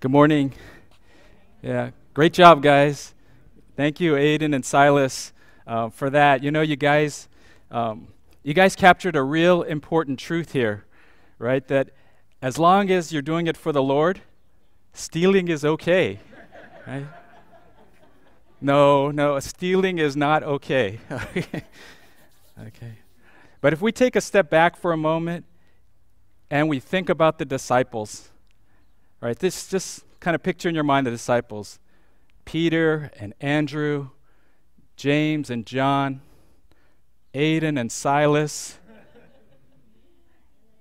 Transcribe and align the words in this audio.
Good 0.00 0.12
morning. 0.12 0.52
Yeah, 1.60 1.90
great 2.14 2.32
job, 2.32 2.62
guys. 2.62 3.16
Thank 3.76 3.98
you, 3.98 4.12
Aiden 4.12 4.54
and 4.54 4.64
Silas, 4.64 5.32
uh, 5.66 5.88
for 5.88 6.08
that. 6.10 6.40
You 6.40 6.52
know, 6.52 6.60
you 6.60 6.76
guys, 6.76 7.28
um, 7.72 8.06
you 8.44 8.54
guys 8.54 8.76
captured 8.76 9.16
a 9.16 9.24
real 9.24 9.64
important 9.64 10.20
truth 10.20 10.52
here, 10.52 10.84
right? 11.40 11.66
That 11.66 11.90
as 12.40 12.60
long 12.60 12.92
as 12.92 13.12
you're 13.12 13.22
doing 13.22 13.48
it 13.48 13.56
for 13.56 13.72
the 13.72 13.82
Lord, 13.82 14.20
stealing 14.92 15.48
is 15.48 15.64
okay, 15.64 16.20
right? 16.86 17.06
No, 18.60 19.10
no, 19.10 19.40
stealing 19.40 19.98
is 19.98 20.16
not 20.16 20.44
okay. 20.44 21.00
okay. 21.10 22.92
But 23.60 23.72
if 23.72 23.80
we 23.80 23.90
take 23.90 24.14
a 24.14 24.20
step 24.20 24.48
back 24.48 24.76
for 24.76 24.92
a 24.92 24.96
moment 24.96 25.44
and 26.52 26.68
we 26.68 26.78
think 26.78 27.08
about 27.08 27.38
the 27.38 27.44
disciples, 27.44 28.30
right? 29.20 29.38
This 29.38 29.68
just 29.68 30.04
kind 30.20 30.34
of 30.34 30.42
picture 30.42 30.68
in 30.68 30.74
your 30.74 30.84
mind 30.84 31.06
the 31.06 31.10
disciples 31.10 31.78
Peter 32.44 33.10
and 33.18 33.34
Andrew, 33.40 34.08
James 34.96 35.50
and 35.50 35.66
John, 35.66 36.22
Aidan 37.34 37.76
and 37.76 37.92
Silas. 37.92 38.78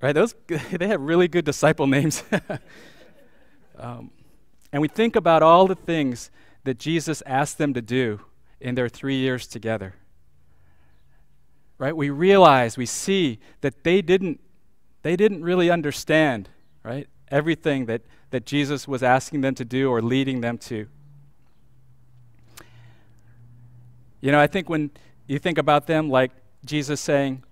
right? 0.02 0.14
Those 0.14 0.34
they 0.48 0.88
have 0.88 1.02
really 1.02 1.28
good 1.28 1.46
disciple 1.46 1.88
names. 1.88 2.24
um, 3.78 4.12
and 4.72 4.82
we 4.82 4.88
think 4.88 5.16
about 5.16 5.44
all 5.44 5.68
the 5.68 5.76
things 5.76 6.32
that 6.64 6.80
Jesus 6.80 7.24
asked 7.26 7.58
them 7.58 7.74
to 7.74 7.82
do 7.82 8.22
in 8.60 8.76
their 8.76 8.90
three 8.90 9.16
years 9.16 9.48
together. 9.48 9.96
Right? 11.78 11.96
We 11.96 12.10
realize, 12.10 12.76
we 12.76 12.86
see 12.86 13.40
that 13.62 13.84
they 13.84 14.02
didn't, 14.02 14.40
they 15.04 15.16
didn't 15.16 15.44
really 15.44 15.70
understand, 15.70 16.50
right? 16.84 17.08
Everything 17.30 17.86
that, 17.88 18.02
that 18.32 18.46
Jesus 18.46 18.88
was 18.88 19.04
asking 19.04 19.42
them 19.42 19.56
to 19.56 19.66
do 19.66 19.90
or 19.90 20.02
leading 20.02 20.42
them 20.42 20.58
to. 20.60 20.88
You 24.22 24.32
know, 24.32 24.40
I 24.40 24.48
think 24.48 24.70
when 24.70 24.92
you 25.28 25.40
think 25.40 25.58
about 25.58 25.88
them, 25.88 26.10
like 26.10 26.32
Jesus 26.66 27.00
saying, 27.00 27.44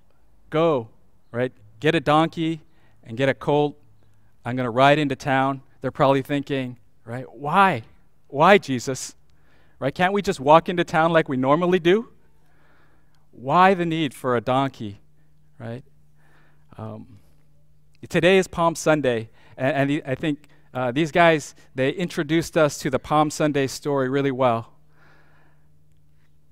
Go, 0.49 0.89
right? 1.31 1.51
Get 1.79 1.95
a 1.95 1.99
donkey 1.99 2.61
and 3.03 3.17
get 3.17 3.29
a 3.29 3.33
colt. 3.33 3.77
I'm 4.45 4.55
going 4.55 4.65
to 4.65 4.71
ride 4.71 4.99
into 4.99 5.15
town. 5.15 5.61
They're 5.81 5.91
probably 5.91 6.21
thinking, 6.21 6.77
right? 7.03 7.25
Why? 7.31 7.83
Why, 8.27 8.57
Jesus? 8.57 9.15
Right? 9.79 9.93
Can't 9.93 10.13
we 10.13 10.21
just 10.21 10.39
walk 10.39 10.69
into 10.69 10.83
town 10.83 11.11
like 11.11 11.27
we 11.27 11.37
normally 11.37 11.79
do? 11.79 12.09
Why 13.31 13.73
the 13.73 13.85
need 13.85 14.13
for 14.13 14.37
a 14.37 14.41
donkey? 14.41 14.99
Right? 15.59 15.83
Um, 16.77 17.19
today 18.07 18.37
is 18.37 18.47
Palm 18.47 18.75
Sunday, 18.75 19.29
and, 19.57 19.91
and 19.91 20.01
I 20.05 20.15
think 20.15 20.47
uh, 20.73 20.91
these 20.91 21.11
guys 21.11 21.55
they 21.73 21.91
introduced 21.91 22.57
us 22.57 22.77
to 22.79 22.89
the 22.89 22.99
Palm 22.99 23.29
Sunday 23.29 23.67
story 23.67 24.09
really 24.09 24.31
well. 24.31 24.73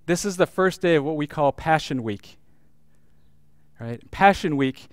This 0.05 0.25
is 0.25 0.37
the 0.37 0.47
first 0.47 0.81
day 0.81 0.95
of 0.95 1.03
what 1.03 1.15
we 1.15 1.27
call 1.27 1.51
Passion 1.51 2.03
Week. 2.03 2.37
Right? 3.79 3.99
Passion 4.11 4.57
Week 4.57 4.87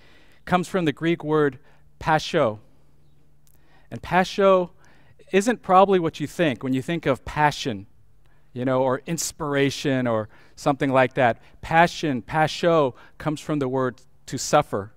comes 0.44 0.68
from 0.68 0.84
the 0.84 0.92
Greek 0.92 1.22
word 1.22 1.58
pascho. 1.98 2.60
And 3.90 4.02
pascho 4.02 4.72
isn't 5.32 5.62
probably 5.62 5.98
what 5.98 6.20
you 6.20 6.26
think 6.26 6.62
when 6.62 6.72
you 6.72 6.82
think 6.82 7.06
of 7.06 7.24
passion, 7.24 7.86
you 8.52 8.64
know, 8.64 8.82
or 8.82 9.02
inspiration 9.06 10.06
or 10.06 10.28
something 10.56 10.90
like 10.90 11.14
that. 11.14 11.40
Passion, 11.60 12.22
pascho, 12.22 12.94
comes 13.18 13.40
from 13.40 13.58
the 13.58 13.68
word 13.68 14.00
to 14.26 14.38
suffer, 14.38 14.92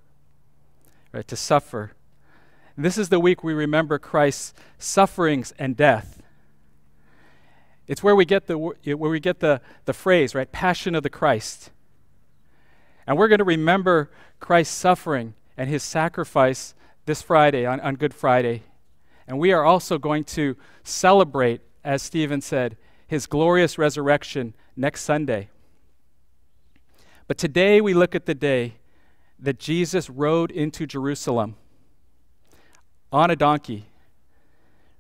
right? 1.11 1.27
To 1.27 1.35
suffer. 1.35 1.93
This 2.75 2.97
is 2.97 3.09
the 3.09 3.19
week 3.19 3.43
we 3.43 3.53
remember 3.53 3.99
Christ's 3.99 4.53
sufferings 4.79 5.53
and 5.59 5.77
death. 5.77 6.23
It's 7.85 8.01
where 8.01 8.15
we 8.15 8.25
get 8.25 8.47
the 8.47 8.57
where 8.57 9.11
we 9.11 9.19
get 9.19 9.39
the, 9.41 9.61
the 9.85 9.93
phrase, 9.93 10.33
right? 10.33 10.51
Passion 10.51 10.95
of 10.95 11.03
the 11.03 11.09
Christ. 11.09 11.69
And 13.05 13.17
we're 13.17 13.27
going 13.27 13.39
to 13.39 13.45
remember 13.45 14.09
Christ's 14.39 14.75
suffering 14.75 15.35
and 15.55 15.69
his 15.69 15.83
sacrifice 15.83 16.73
this 17.05 17.21
Friday 17.21 17.65
on, 17.65 17.79
on 17.81 17.95
Good 17.95 18.13
Friday. 18.13 18.63
And 19.27 19.37
we 19.37 19.51
are 19.51 19.63
also 19.63 19.97
going 19.97 20.23
to 20.25 20.55
celebrate, 20.83 21.61
as 21.83 22.01
Stephen 22.01 22.41
said, 22.41 22.77
his 23.05 23.27
glorious 23.27 23.77
resurrection 23.77 24.55
next 24.75 25.01
Sunday. 25.01 25.49
But 27.27 27.37
today 27.37 27.81
we 27.81 27.93
look 27.93 28.15
at 28.15 28.25
the 28.25 28.33
day 28.33 28.75
that 29.37 29.59
Jesus 29.59 30.09
rode 30.09 30.49
into 30.49 30.87
Jerusalem 30.87 31.55
on 33.13 33.31
a 33.31 33.35
donkey, 33.37 33.85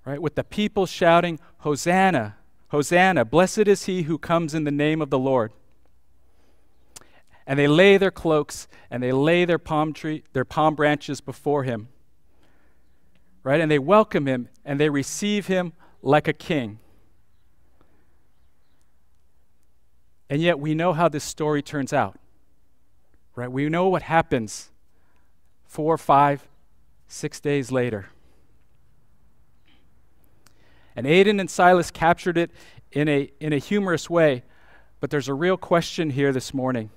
right, 0.05 0.21
with 0.21 0.35
the 0.35 0.43
people 0.45 0.85
shouting, 0.85 1.39
Hosanna, 1.59 2.37
Hosanna, 2.69 3.25
blessed 3.25 3.67
is 3.67 3.85
he 3.85 4.03
who 4.03 4.17
comes 4.17 4.53
in 4.53 4.63
the 4.63 4.71
name 4.71 5.01
of 5.01 5.09
the 5.09 5.19
Lord. 5.19 5.51
And 7.45 7.59
they 7.59 7.67
lay 7.67 7.97
their 7.97 8.11
cloaks 8.11 8.69
and 8.89 9.03
they 9.03 9.11
lay 9.11 9.43
their 9.43 9.57
palm 9.57 9.91
tree, 9.91 10.23
their 10.31 10.45
palm 10.45 10.75
branches 10.75 11.19
before 11.19 11.63
him 11.63 11.89
right? 13.43 13.59
And 13.59 13.69
they 13.69 13.79
welcome 13.79 14.25
him 14.25 14.49
and 14.65 14.79
they 14.79 14.89
receive 14.89 15.47
him 15.47 15.73
like 16.01 16.27
a 16.27 16.33
king. 16.33 16.79
And 20.29 20.41
yet 20.41 20.57
we 20.57 20.73
know 20.73 20.93
how 20.93 21.09
this 21.09 21.23
story 21.23 21.61
turns 21.61 21.93
out, 21.93 22.17
right? 23.35 23.51
We 23.51 23.69
know 23.69 23.89
what 23.89 24.03
happens 24.03 24.71
four, 25.65 25.97
five, 25.97 26.47
six 27.13 27.39
days 27.39 27.71
later. 27.71 28.07
And 30.95 31.05
Aiden 31.05 31.39
and 31.39 31.49
Silas 31.49 31.91
captured 31.91 32.37
it 32.37 32.51
in 32.91 33.07
a, 33.07 33.31
in 33.39 33.53
a 33.53 33.57
humorous 33.57 34.09
way, 34.09 34.43
but 34.99 35.09
there's 35.09 35.27
a 35.27 35.33
real 35.33 35.57
question 35.57 36.09
here 36.09 36.31
this 36.31 36.53
morning 36.53 36.89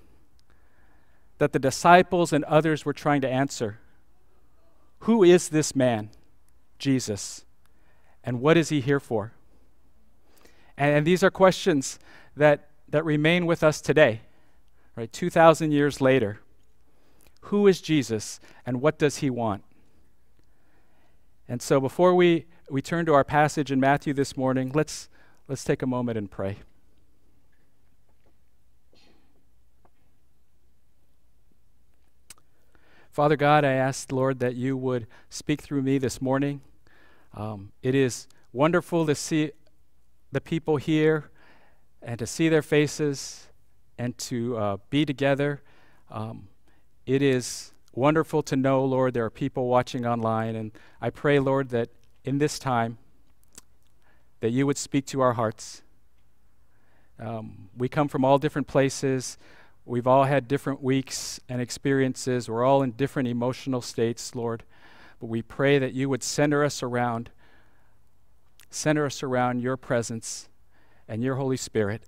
that 1.38 1.52
the 1.52 1.58
disciples 1.58 2.32
and 2.32 2.44
others 2.44 2.84
were 2.84 2.94
trying 2.94 3.20
to 3.20 3.28
answer 3.28 3.78
Who 5.00 5.22
is 5.22 5.50
this 5.50 5.76
man? 5.76 6.10
Jesus? 6.78 7.44
And 8.24 8.40
what 8.40 8.56
is 8.56 8.70
he 8.70 8.80
here 8.80 9.00
for? 9.00 9.32
And, 10.76 10.96
and 10.96 11.06
these 11.06 11.22
are 11.22 11.30
questions 11.30 11.98
that, 12.36 12.70
that 12.88 13.04
remain 13.04 13.46
with 13.46 13.62
us 13.62 13.80
today, 13.80 14.22
right? 14.96 15.12
2,000 15.12 15.72
years 15.72 16.00
later. 16.00 16.40
Who 17.42 17.66
is 17.66 17.80
Jesus 17.80 18.40
and 18.64 18.80
what 18.80 18.98
does 18.98 19.18
he 19.18 19.30
want? 19.30 19.62
And 21.48 21.62
so 21.62 21.80
before 21.80 22.14
we, 22.14 22.46
we 22.68 22.82
turn 22.82 23.06
to 23.06 23.14
our 23.14 23.24
passage 23.24 23.70
in 23.70 23.78
Matthew 23.78 24.12
this 24.12 24.36
morning, 24.36 24.72
let's, 24.74 25.08
let's 25.48 25.62
take 25.62 25.82
a 25.82 25.86
moment 25.86 26.18
and 26.18 26.30
pray. 26.30 26.58
Father 33.12 33.36
God, 33.36 33.64
I 33.64 33.72
ask, 33.72 34.12
Lord, 34.12 34.40
that 34.40 34.56
you 34.56 34.76
would 34.76 35.06
speak 35.30 35.62
through 35.62 35.82
me 35.82 35.96
this 35.96 36.20
morning. 36.20 36.60
Um, 37.32 37.72
it 37.82 37.94
is 37.94 38.28
wonderful 38.52 39.06
to 39.06 39.14
see 39.14 39.52
the 40.32 40.40
people 40.40 40.76
here 40.76 41.30
and 42.02 42.18
to 42.18 42.26
see 42.26 42.48
their 42.48 42.60
faces 42.60 43.46
and 43.96 44.18
to 44.18 44.56
uh, 44.58 44.76
be 44.90 45.06
together. 45.06 45.62
Um, 46.10 46.48
it 47.06 47.22
is 47.22 47.72
wonderful 47.96 48.42
to 48.44 48.56
know, 48.56 48.84
Lord, 48.84 49.14
there 49.14 49.24
are 49.24 49.30
people 49.30 49.66
watching 49.68 50.06
online. 50.06 50.54
And 50.54 50.72
I 51.00 51.10
pray, 51.10 51.38
Lord, 51.38 51.70
that 51.70 51.88
in 52.24 52.38
this 52.38 52.58
time, 52.58 52.98
that 54.40 54.50
you 54.50 54.66
would 54.66 54.76
speak 54.76 55.06
to 55.06 55.20
our 55.20 55.32
hearts. 55.32 55.82
Um, 57.18 57.70
we 57.76 57.88
come 57.88 58.08
from 58.08 58.24
all 58.24 58.38
different 58.38 58.68
places. 58.68 59.38
We've 59.84 60.06
all 60.06 60.24
had 60.24 60.46
different 60.46 60.82
weeks 60.82 61.40
and 61.48 61.60
experiences. 61.60 62.48
We're 62.48 62.64
all 62.64 62.82
in 62.82 62.92
different 62.92 63.28
emotional 63.28 63.80
states, 63.80 64.34
Lord. 64.34 64.64
But 65.20 65.26
we 65.26 65.40
pray 65.40 65.78
that 65.78 65.94
you 65.94 66.08
would 66.08 66.22
center 66.22 66.62
us 66.62 66.82
around, 66.82 67.30
center 68.68 69.06
us 69.06 69.22
around 69.22 69.60
your 69.60 69.76
presence 69.76 70.48
and 71.08 71.22
your 71.22 71.36
Holy 71.36 71.56
Spirit, 71.56 72.02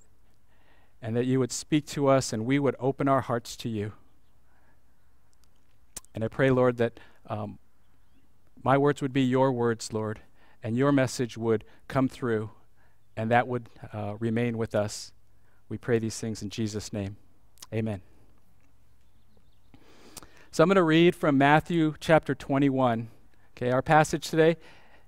and 1.00 1.16
that 1.16 1.24
you 1.24 1.38
would 1.38 1.52
speak 1.52 1.86
to 1.86 2.08
us 2.08 2.32
and 2.32 2.44
we 2.44 2.58
would 2.58 2.76
open 2.78 3.08
our 3.08 3.22
hearts 3.22 3.56
to 3.56 3.68
you. 3.68 3.92
And 6.18 6.24
I 6.24 6.26
pray, 6.26 6.50
Lord, 6.50 6.78
that 6.78 6.98
um, 7.28 7.60
my 8.64 8.76
words 8.76 9.00
would 9.00 9.12
be 9.12 9.22
your 9.22 9.52
words, 9.52 9.92
Lord, 9.92 10.18
and 10.64 10.76
your 10.76 10.90
message 10.90 11.38
would 11.38 11.62
come 11.86 12.08
through, 12.08 12.50
and 13.16 13.30
that 13.30 13.46
would 13.46 13.68
uh, 13.92 14.16
remain 14.18 14.58
with 14.58 14.74
us. 14.74 15.12
We 15.68 15.78
pray 15.78 16.00
these 16.00 16.18
things 16.18 16.42
in 16.42 16.50
Jesus' 16.50 16.92
name. 16.92 17.18
Amen. 17.72 18.00
So 20.50 20.64
I'm 20.64 20.68
going 20.68 20.74
to 20.74 20.82
read 20.82 21.14
from 21.14 21.38
Matthew 21.38 21.94
chapter 22.00 22.34
21. 22.34 23.10
Okay, 23.56 23.70
our 23.70 23.80
passage 23.80 24.28
today, 24.28 24.56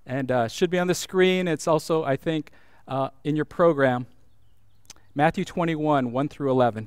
and 0.06 0.30
uh, 0.30 0.46
should 0.46 0.70
be 0.70 0.78
on 0.78 0.86
the 0.86 0.94
screen. 0.94 1.48
It's 1.48 1.66
also, 1.66 2.04
I 2.04 2.14
think, 2.14 2.52
uh, 2.86 3.08
in 3.24 3.34
your 3.34 3.46
program. 3.46 4.06
Matthew 5.16 5.44
21, 5.44 6.12
1 6.12 6.28
through 6.28 6.52
11. 6.52 6.86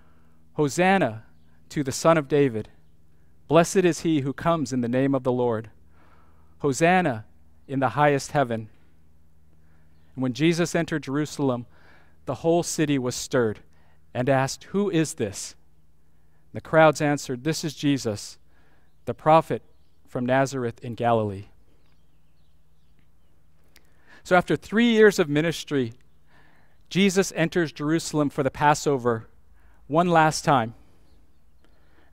Hosanna 0.53 1.23
to 1.69 1.83
the 1.83 1.91
Son 1.91 2.17
of 2.17 2.27
David! 2.27 2.69
Blessed 3.47 3.77
is 3.77 4.01
he 4.01 4.21
who 4.21 4.33
comes 4.33 4.73
in 4.73 4.81
the 4.81 4.87
name 4.87 5.15
of 5.15 5.23
the 5.23 5.31
Lord! 5.31 5.69
Hosanna 6.59 7.25
in 7.67 7.79
the 7.79 7.89
highest 7.89 8.31
heaven! 8.31 8.69
And 10.15 10.23
when 10.23 10.33
Jesus 10.33 10.75
entered 10.75 11.03
Jerusalem, 11.03 11.65
the 12.25 12.35
whole 12.35 12.63
city 12.63 12.99
was 12.99 13.15
stirred 13.15 13.59
and 14.13 14.27
asked, 14.27 14.65
Who 14.65 14.89
is 14.89 15.15
this? 15.15 15.55
The 16.53 16.61
crowds 16.61 17.01
answered, 17.01 17.43
This 17.43 17.63
is 17.63 17.73
Jesus, 17.73 18.37
the 19.05 19.13
prophet 19.13 19.63
from 20.07 20.25
Nazareth 20.25 20.83
in 20.83 20.95
Galilee. 20.95 21.45
So, 24.23 24.35
after 24.35 24.55
three 24.55 24.91
years 24.91 25.17
of 25.17 25.29
ministry, 25.29 25.93
Jesus 26.89 27.31
enters 27.35 27.71
Jerusalem 27.71 28.29
for 28.29 28.43
the 28.43 28.51
Passover 28.51 29.27
one 29.91 30.07
last 30.07 30.43
time. 30.43 30.73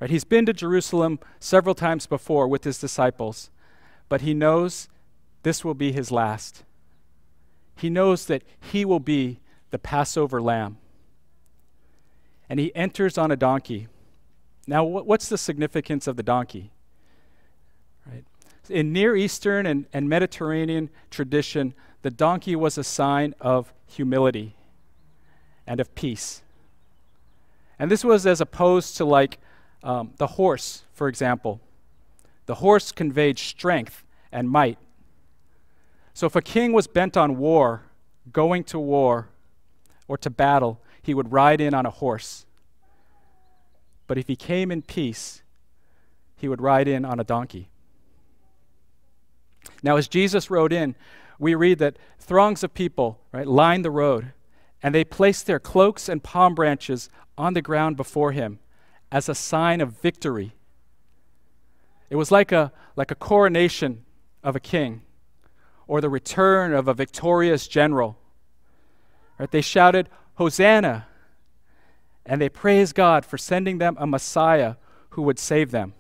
Right, 0.01 0.11
he's 0.11 0.25
been 0.25 0.47
to 0.47 0.53
Jerusalem 0.53 1.19
several 1.41 1.75
times 1.75 2.07
before 2.07 2.47
with 2.47 2.65
his 2.65 2.79
disciples, 2.79 3.51
but 4.09 4.21
he 4.21 4.35
knows 4.35 4.89
this 5.43 5.65
will 5.65 5.75
be 5.75 5.93
his 5.93 6.11
last. 6.11 6.65
He 7.77 7.89
knows 7.89 8.27
that 8.27 8.43
he 8.61 8.85
will 8.85 9.01
be 9.01 9.41
the 9.71 9.79
Passover 9.79 10.43
lamb. 10.43 10.79
And 12.49 12.59
he 12.59 12.75
enters 12.75 13.17
on 13.17 13.31
a 13.31 13.37
donkey. 13.37 13.89
Now, 14.67 14.85
what's 14.85 15.29
the 15.29 15.39
significance 15.39 16.07
of 16.07 16.17
the 16.17 16.23
donkey? 16.23 16.73
Right? 18.07 18.25
In 18.69 18.93
Near 18.93 19.15
Eastern 19.17 19.67
and, 19.67 19.87
and 19.93 20.09
Mediterranean 20.09 20.91
tradition, 21.11 21.75
the 22.03 22.11
donkey 22.11 22.57
was 22.57 22.79
a 22.79 22.85
sign 22.85 23.35
of 23.41 23.73
humility 23.87 24.57
and 25.67 25.81
of 25.81 25.95
peace. 25.95 26.43
And 27.79 27.91
this 27.91 28.05
was 28.05 28.27
as 28.27 28.41
opposed 28.41 28.97
to 28.97 29.05
like 29.05 29.39
um, 29.83 30.13
the 30.17 30.27
horse, 30.27 30.85
for 30.93 31.09
example. 31.09 31.61
The 32.47 32.57
horse 32.57 32.93
conveyed 32.93 33.39
strength 33.39 34.05
and 34.33 34.51
might. 34.51 34.79
So 36.15 36.27
if 36.27 36.35
a 36.35 36.43
king 36.43 36.73
was 36.73 36.87
bent 36.87 37.17
on 37.17 37.39
war, 37.39 37.83
going 38.33 38.65
to 38.65 38.79
war, 38.79 39.29
or 40.09 40.19
to 40.19 40.31
battle, 40.31 40.81
he 41.03 41.15
would 41.15 41.31
ride 41.33 41.61
in 41.61 41.75
on 41.75 41.87
a 41.87 41.91
horse. 41.91 42.47
But 44.07 44.19
if 44.19 44.27
he 44.27 44.37
came 44.37 44.73
in 44.73 44.83
peace, 44.83 45.43
he 46.37 46.49
would 46.49 46.61
ride 46.61 46.89
in 46.89 47.05
on 47.05 47.21
a 47.21 47.25
donkey. 47.25 47.69
Now, 49.83 49.97
as 49.97 50.09
Jesus 50.09 50.51
rode 50.51 50.73
in, 50.73 50.95
we 51.39 51.55
read 51.55 51.79
that 51.79 51.99
throngs 52.19 52.65
of 52.65 52.75
people 52.75 53.21
right, 53.33 53.47
lined 53.47 53.85
the 53.85 53.91
road, 53.91 54.33
and 54.83 54.95
they 54.95 55.05
placed 55.05 55.47
their 55.47 55.59
cloaks 55.59 56.09
and 56.09 56.23
palm 56.23 56.55
branches 56.55 57.09
on 57.37 57.55
the 57.55 57.63
ground 57.63 57.97
before 57.97 58.33
him 58.33 58.59
as 59.11 59.29
a 59.29 59.35
sign 59.35 59.81
of 59.81 60.01
victory. 60.01 60.53
It 62.11 62.17
was 62.17 62.31
like 62.31 62.53
a, 62.53 62.73
like 62.97 63.11
a 63.11 63.17
coronation 63.17 64.05
of 64.43 64.57
a 64.57 64.61
king 64.61 65.03
or 65.87 66.01
the 66.01 66.09
return 66.09 66.73
of 66.73 66.87
a 66.87 66.95
victorious 66.95 67.67
general. 67.67 68.19
Right? 69.39 69.51
They 69.51 69.61
shouted, 69.61 70.09
Hosanna! 70.35 71.07
And 72.25 72.41
they 72.41 72.49
praised 72.49 72.95
God 72.95 73.25
for 73.25 73.39
sending 73.39 73.79
them 73.79 73.97
a 73.99 74.07
Messiah 74.07 74.75
who 75.11 75.23
would 75.23 75.39
save 75.39 75.71
them. 75.71 75.95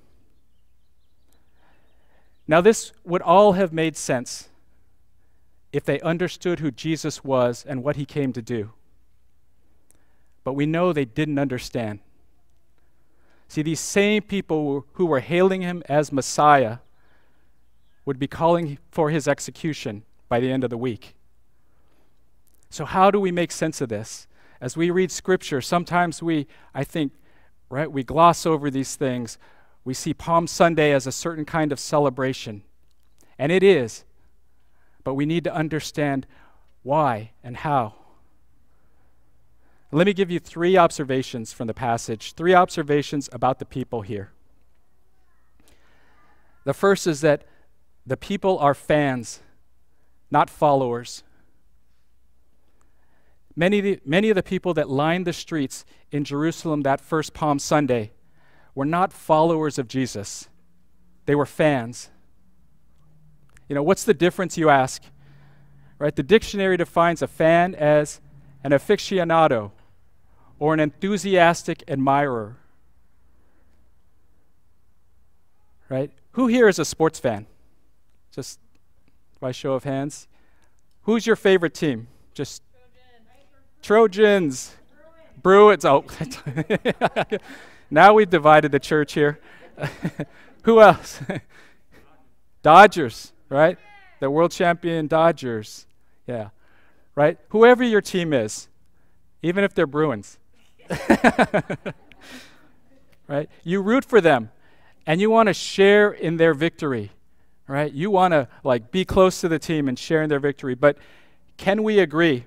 Now, 2.47 2.61
this 2.61 2.93
would 3.05 3.23
all 3.23 3.53
have 3.53 3.73
made 3.73 3.97
sense 3.97 4.49
if 5.73 5.85
they 5.85 6.01
understood 6.01 6.61
who 6.61 6.71
Jesus 6.71 7.23
was 7.23 7.65
and 7.69 7.83
what 7.83 7.97
he 7.97 8.05
came 8.05 8.33
to 8.33 8.43
do. 8.43 8.73
But 10.45 10.55
we 10.55 10.67
know 10.67 10.93
they 10.93 11.05
didn't 11.05 11.39
understand. 11.39 12.01
See, 13.49 13.63
these 13.63 13.81
same 13.81 14.23
people 14.23 14.87
who 14.95 15.07
were 15.07 15.21
hailing 15.21 15.63
him 15.63 15.83
as 15.89 16.13
Messiah 16.13 16.79
would 18.05 18.19
be 18.19 18.27
calling 18.27 18.79
for 18.91 19.11
his 19.11 19.29
execution 19.29 20.05
by 20.29 20.41
the 20.41 20.51
end 20.51 20.65
of 20.65 20.71
the 20.71 20.79
week. 20.79 21.15
So, 22.71 22.85
how 22.85 23.11
do 23.11 23.21
we 23.21 23.33
make 23.33 23.53
sense 23.53 23.81
of 23.81 23.89
this? 23.89 24.27
As 24.61 24.77
we 24.77 24.91
read 24.91 25.11
scripture, 25.11 25.61
sometimes 25.61 26.23
we, 26.23 26.47
I 26.75 26.85
think, 26.85 27.13
right, 27.71 27.91
we 27.91 28.03
gloss 28.03 28.45
over 28.45 28.71
these 28.71 28.97
things. 28.97 29.39
We 29.85 29.95
see 29.95 30.13
Palm 30.13 30.47
Sunday 30.47 30.93
as 30.93 31.07
a 31.07 31.13
certain 31.13 31.45
kind 31.45 31.73
of 31.73 31.79
celebration, 31.79 32.63
and 33.39 33.53
it 33.53 33.63
is, 33.63 34.05
but 35.09 35.15
we 35.15 35.25
need 35.25 35.43
to 35.43 35.55
understand 35.55 36.27
why 36.83 37.31
and 37.43 37.57
how. 37.57 37.95
Let 39.91 40.07
me 40.07 40.13
give 40.13 40.31
you 40.31 40.39
three 40.39 40.77
observations 40.77 41.51
from 41.51 41.67
the 41.67 41.73
passage, 41.73 42.35
three 42.35 42.53
observations 42.53 43.27
about 43.33 43.59
the 43.59 43.65
people 43.65 44.03
here. 44.03 44.33
The 46.65 46.75
first 46.75 47.07
is 47.07 47.23
that 47.23 47.47
the 48.07 48.19
people 48.19 48.59
are 48.59 48.75
fans, 48.75 49.41
not 50.31 50.51
followers. 50.51 51.23
Many 53.57 53.79
of, 53.79 53.85
the, 53.85 54.01
many 54.05 54.29
of 54.29 54.35
the 54.35 54.43
people 54.43 54.75
that 54.75 54.91
lined 54.91 55.27
the 55.27 55.33
streets 55.33 55.87
in 56.13 56.23
Jerusalem 56.23 56.83
that 56.83 57.01
first 57.01 57.33
Palm 57.33 57.59
Sunday 57.59 58.13
were 58.75 58.85
not 58.85 59.15
followers 59.15 59.79
of 59.79 59.89
Jesus, 59.89 60.51
they 61.25 61.35
were 61.35 61.47
fans. 61.47 62.11
You 63.69 63.75
know, 63.75 63.83
what's 63.83 64.05
the 64.05 64.15
difference, 64.15 64.57
you 64.57 64.71
ask? 64.71 65.03
Right? 65.99 66.15
The 66.15 66.23
dictionary 66.23 66.77
defines 66.77 67.23
a 67.23 67.27
fan 67.27 67.75
as 67.75 68.21
an 68.65 68.73
aficionado 68.73 69.73
or 70.59 70.75
an 70.75 70.81
enthusiastic 70.81 71.83
admirer. 71.89 72.57
Right? 75.89 76.11
Who 76.33 76.47
here 76.47 76.69
is 76.69 76.79
a 76.79 76.85
sports 76.85 77.19
fan? 77.19 77.47
Just 78.33 78.61
by 79.41 79.53
show 79.53 79.75
of 79.75 79.85
hands. 79.85 80.29
Who's 81.03 81.27
your 81.27 81.37
favorite 81.37 81.75
team? 81.75 82.09
Just 82.35 82.63
Trojans. 83.83 84.75
Bruins. 85.43 85.85
Oh, 85.85 86.05
now 87.91 88.15
we've 88.15 88.29
divided 88.29 88.73
the 88.73 88.81
church 88.81 89.15
here. 89.15 89.39
Who 90.63 90.81
else? 90.81 91.21
Dodgers, 92.63 93.33
right? 93.49 93.79
The 94.21 94.31
world 94.31 94.53
champion 94.53 95.07
Dodgers. 95.07 95.87
Yeah. 96.27 96.51
Right? 97.15 97.39
Whoever 97.49 97.83
your 97.85 98.01
team 98.01 98.33
is, 98.33 98.69
even 99.43 99.65
if 99.65 99.75
they're 99.75 99.87
Bruins. 99.87 100.39
right? 103.29 103.49
You 103.65 103.83
root 103.83 104.05
for 104.05 104.21
them 104.21 104.51
and 105.07 105.21
you 105.21 105.31
want 105.31 105.49
to 105.49 105.55
share 105.55 106.11
in 106.11 106.37
their 106.37 106.55
victory 106.55 107.13
right? 107.69 107.93
You 107.93 108.11
want 108.11 108.33
to 108.33 108.49
like 108.65 108.91
be 108.91 109.05
close 109.05 109.41
to 109.43 109.49
the 109.49 109.59
team 109.59 109.87
and 109.89 109.97
share 109.99 110.23
in 110.23 110.29
their 110.29 110.41
victory. 110.41 110.75
But 110.75 110.97
can 111.57 111.85
we 111.85 112.01
agree 112.01 112.47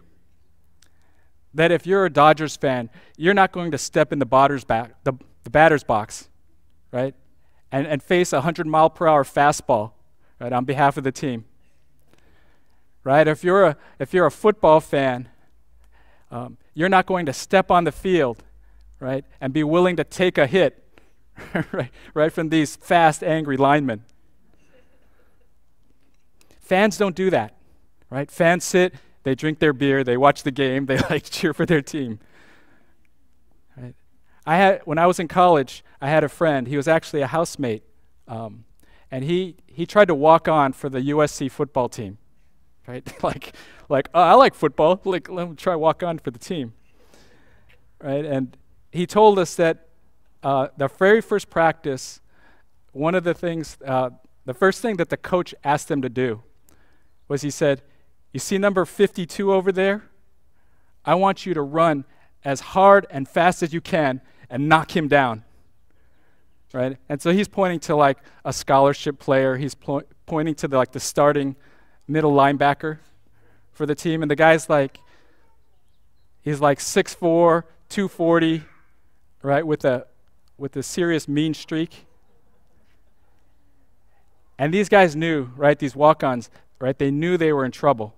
that 1.53 1.71
if 1.71 1.85
you're 1.85 2.05
a 2.05 2.09
Dodgers 2.09 2.57
fan, 2.57 2.89
you're 3.17 3.33
not 3.33 3.51
going 3.51 3.71
to 3.71 3.77
step 3.77 4.11
in 4.11 4.19
the 4.19 4.25
batter's, 4.25 4.63
back, 4.63 5.03
the, 5.03 5.13
the 5.43 5.49
batter's 5.49 5.83
box, 5.83 6.27
right? 6.91 7.13
And, 7.71 7.87
and 7.87 8.03
face 8.03 8.33
a 8.33 8.37
100 8.37 8.67
mile 8.67 8.89
per 8.89 9.07
hour 9.07 9.23
fastball, 9.23 9.91
right, 10.41 10.51
on 10.51 10.65
behalf 10.65 10.97
of 10.97 11.03
the 11.03 11.11
team. 11.11 11.45
Right? 13.03 13.27
If 13.27 13.43
you're 13.43 13.63
a, 13.63 13.77
if 13.99 14.13
you're 14.13 14.25
a 14.25 14.31
football 14.31 14.79
fan, 14.79 15.29
um, 16.31 16.57
you're 16.73 16.89
not 16.89 17.05
going 17.05 17.25
to 17.27 17.33
step 17.33 17.69
on 17.69 17.83
the 17.83 17.91
field, 17.91 18.43
right, 18.99 19.23
and 19.39 19.53
be 19.53 19.63
willing 19.63 19.95
to 19.97 20.03
take 20.03 20.37
a 20.37 20.47
hit, 20.47 20.83
right, 21.71 21.91
right 22.13 22.33
from 22.33 22.49
these 22.49 22.75
fast, 22.75 23.23
angry 23.23 23.57
linemen. 23.57 24.03
Fans 26.59 26.97
don't 26.97 27.15
do 27.15 27.29
that, 27.29 27.55
right? 28.09 28.31
Fans 28.31 28.63
sit, 28.63 28.93
they 29.23 29.35
drink 29.35 29.59
their 29.59 29.73
beer, 29.73 30.03
they 30.03 30.17
watch 30.17 30.43
the 30.43 30.51
game, 30.51 30.85
they 30.87 30.97
like 31.09 31.29
cheer 31.29 31.53
for 31.53 31.65
their 31.65 31.81
team. 31.81 32.19
Right? 33.77 33.93
I 34.45 34.57
had 34.57 34.81
when 34.85 34.97
I 34.97 35.05
was 35.05 35.19
in 35.19 35.27
college, 35.27 35.83
I 35.99 36.09
had 36.09 36.23
a 36.23 36.29
friend. 36.29 36.67
He 36.67 36.77
was 36.77 36.87
actually 36.87 37.21
a 37.21 37.27
housemate, 37.27 37.83
um, 38.27 38.63
and 39.11 39.23
he 39.25 39.57
he 39.67 39.85
tried 39.85 40.07
to 40.07 40.15
walk 40.15 40.47
on 40.47 40.73
for 40.73 40.89
the 40.89 40.99
USC 41.01 41.51
football 41.51 41.89
team, 41.89 42.17
right? 42.87 43.05
like 43.23 43.53
like 43.89 44.09
oh, 44.13 44.21
I 44.21 44.33
like 44.33 44.55
football. 44.55 44.99
Like 45.05 45.29
let 45.29 45.49
me 45.49 45.55
try 45.55 45.75
walk 45.75 46.01
on 46.01 46.17
for 46.17 46.31
the 46.31 46.39
team, 46.39 46.73
right? 48.01 48.25
And 48.25 48.57
he 48.91 49.05
told 49.05 49.37
us 49.37 49.55
that 49.55 49.87
uh, 50.43 50.69
the 50.77 50.87
very 50.87 51.21
first 51.21 51.49
practice, 51.49 52.21
one 52.93 53.15
of 53.15 53.23
the 53.23 53.33
things, 53.33 53.77
uh, 53.85 54.09
the 54.45 54.53
first 54.53 54.81
thing 54.81 54.97
that 54.97 55.09
the 55.09 55.17
coach 55.17 55.53
asked 55.63 55.87
them 55.87 56.01
to 56.01 56.09
do 56.09 56.41
was 57.27 57.41
he 57.41 57.49
said, 57.49 57.81
You 58.33 58.39
see 58.39 58.57
number 58.57 58.85
52 58.85 59.53
over 59.53 59.71
there? 59.71 60.03
I 61.05 61.15
want 61.15 61.45
you 61.45 61.53
to 61.53 61.61
run 61.61 62.05
as 62.43 62.59
hard 62.59 63.05
and 63.09 63.27
fast 63.27 63.63
as 63.63 63.73
you 63.73 63.81
can 63.81 64.21
and 64.49 64.67
knock 64.67 64.95
him 64.95 65.07
down. 65.07 65.43
Right? 66.73 66.97
And 67.09 67.21
so 67.21 67.31
he's 67.31 67.47
pointing 67.47 67.79
to 67.81 67.95
like 67.95 68.17
a 68.45 68.53
scholarship 68.53 69.19
player. 69.19 69.57
He's 69.57 69.75
pointing 69.75 70.55
to 70.55 70.67
the, 70.67 70.77
like 70.77 70.93
the 70.93 70.99
starting 70.99 71.55
middle 72.07 72.31
linebacker 72.31 72.99
for 73.71 73.85
the 73.85 73.95
team. 73.95 74.21
And 74.21 74.31
the 74.31 74.35
guy's 74.35 74.69
like, 74.69 74.99
he's 76.41 76.61
like 76.61 76.79
6'4, 76.79 77.63
240, 77.89 78.63
right, 79.41 79.67
with 79.67 79.83
a, 79.83 80.07
with 80.57 80.75
a 80.77 80.83
serious 80.83 81.27
mean 81.27 81.53
streak. 81.53 82.05
And 84.57 84.73
these 84.73 84.89
guys 84.89 85.15
knew, 85.15 85.51
right, 85.57 85.77
these 85.77 85.95
walk 85.95 86.23
ons, 86.23 86.49
right, 86.79 86.97
they 86.97 87.11
knew 87.11 87.35
they 87.35 87.51
were 87.51 87.65
in 87.65 87.71
trouble. 87.71 88.15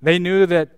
They 0.00 0.18
knew 0.18 0.46
that 0.46 0.70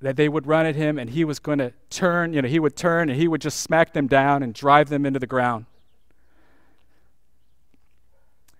that 0.00 0.16
they 0.16 0.28
would 0.28 0.46
run 0.46 0.66
at 0.66 0.76
him 0.76 0.98
and 0.98 1.10
he 1.10 1.24
was 1.24 1.38
going 1.38 1.58
to 1.58 1.72
turn, 1.90 2.32
you 2.32 2.42
know, 2.42 2.48
he 2.48 2.60
would 2.60 2.76
turn 2.76 3.08
and 3.08 3.18
he 3.18 3.26
would 3.26 3.40
just 3.40 3.60
smack 3.60 3.92
them 3.92 4.06
down 4.06 4.42
and 4.42 4.54
drive 4.54 4.88
them 4.88 5.04
into 5.04 5.18
the 5.18 5.26
ground. 5.26 5.66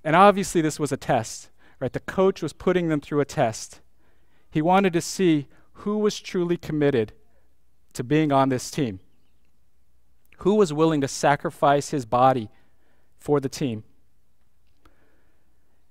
And 0.03 0.17
obviously, 0.17 0.61
this 0.61 0.81
was 0.81 0.91
a 0.91 0.97
test, 0.97 1.51
right? 1.81 1.93
The 1.93 2.01
coach 2.01 2.43
was 2.43 2.53
putting 2.53 2.89
them 2.89 3.01
through 3.01 3.21
a 3.21 3.25
test. 3.25 3.81
He 4.51 4.63
wanted 4.63 4.93
to 4.95 5.01
see 5.01 5.47
who 5.73 5.99
was 5.99 6.19
truly 6.19 6.57
committed 6.57 7.13
to 7.93 8.03
being 8.03 8.33
on 8.33 8.49
this 8.49 8.71
team. 8.71 9.01
Who 10.39 10.55
was 10.55 10.73
willing 10.73 11.01
to 11.01 11.09
sacrifice 11.09 11.91
his 11.91 12.05
body 12.05 12.49
for 13.17 13.41
the 13.41 13.49
team? 13.49 13.85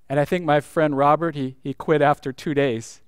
And 0.09 0.19
I 0.19 0.25
think 0.25 0.45
my 0.45 0.61
friend 0.61 0.97
Robert, 0.97 1.35
he, 1.35 1.57
he 1.61 1.73
quit 1.73 2.01
after 2.01 2.31
two 2.31 2.53
days. 2.53 3.01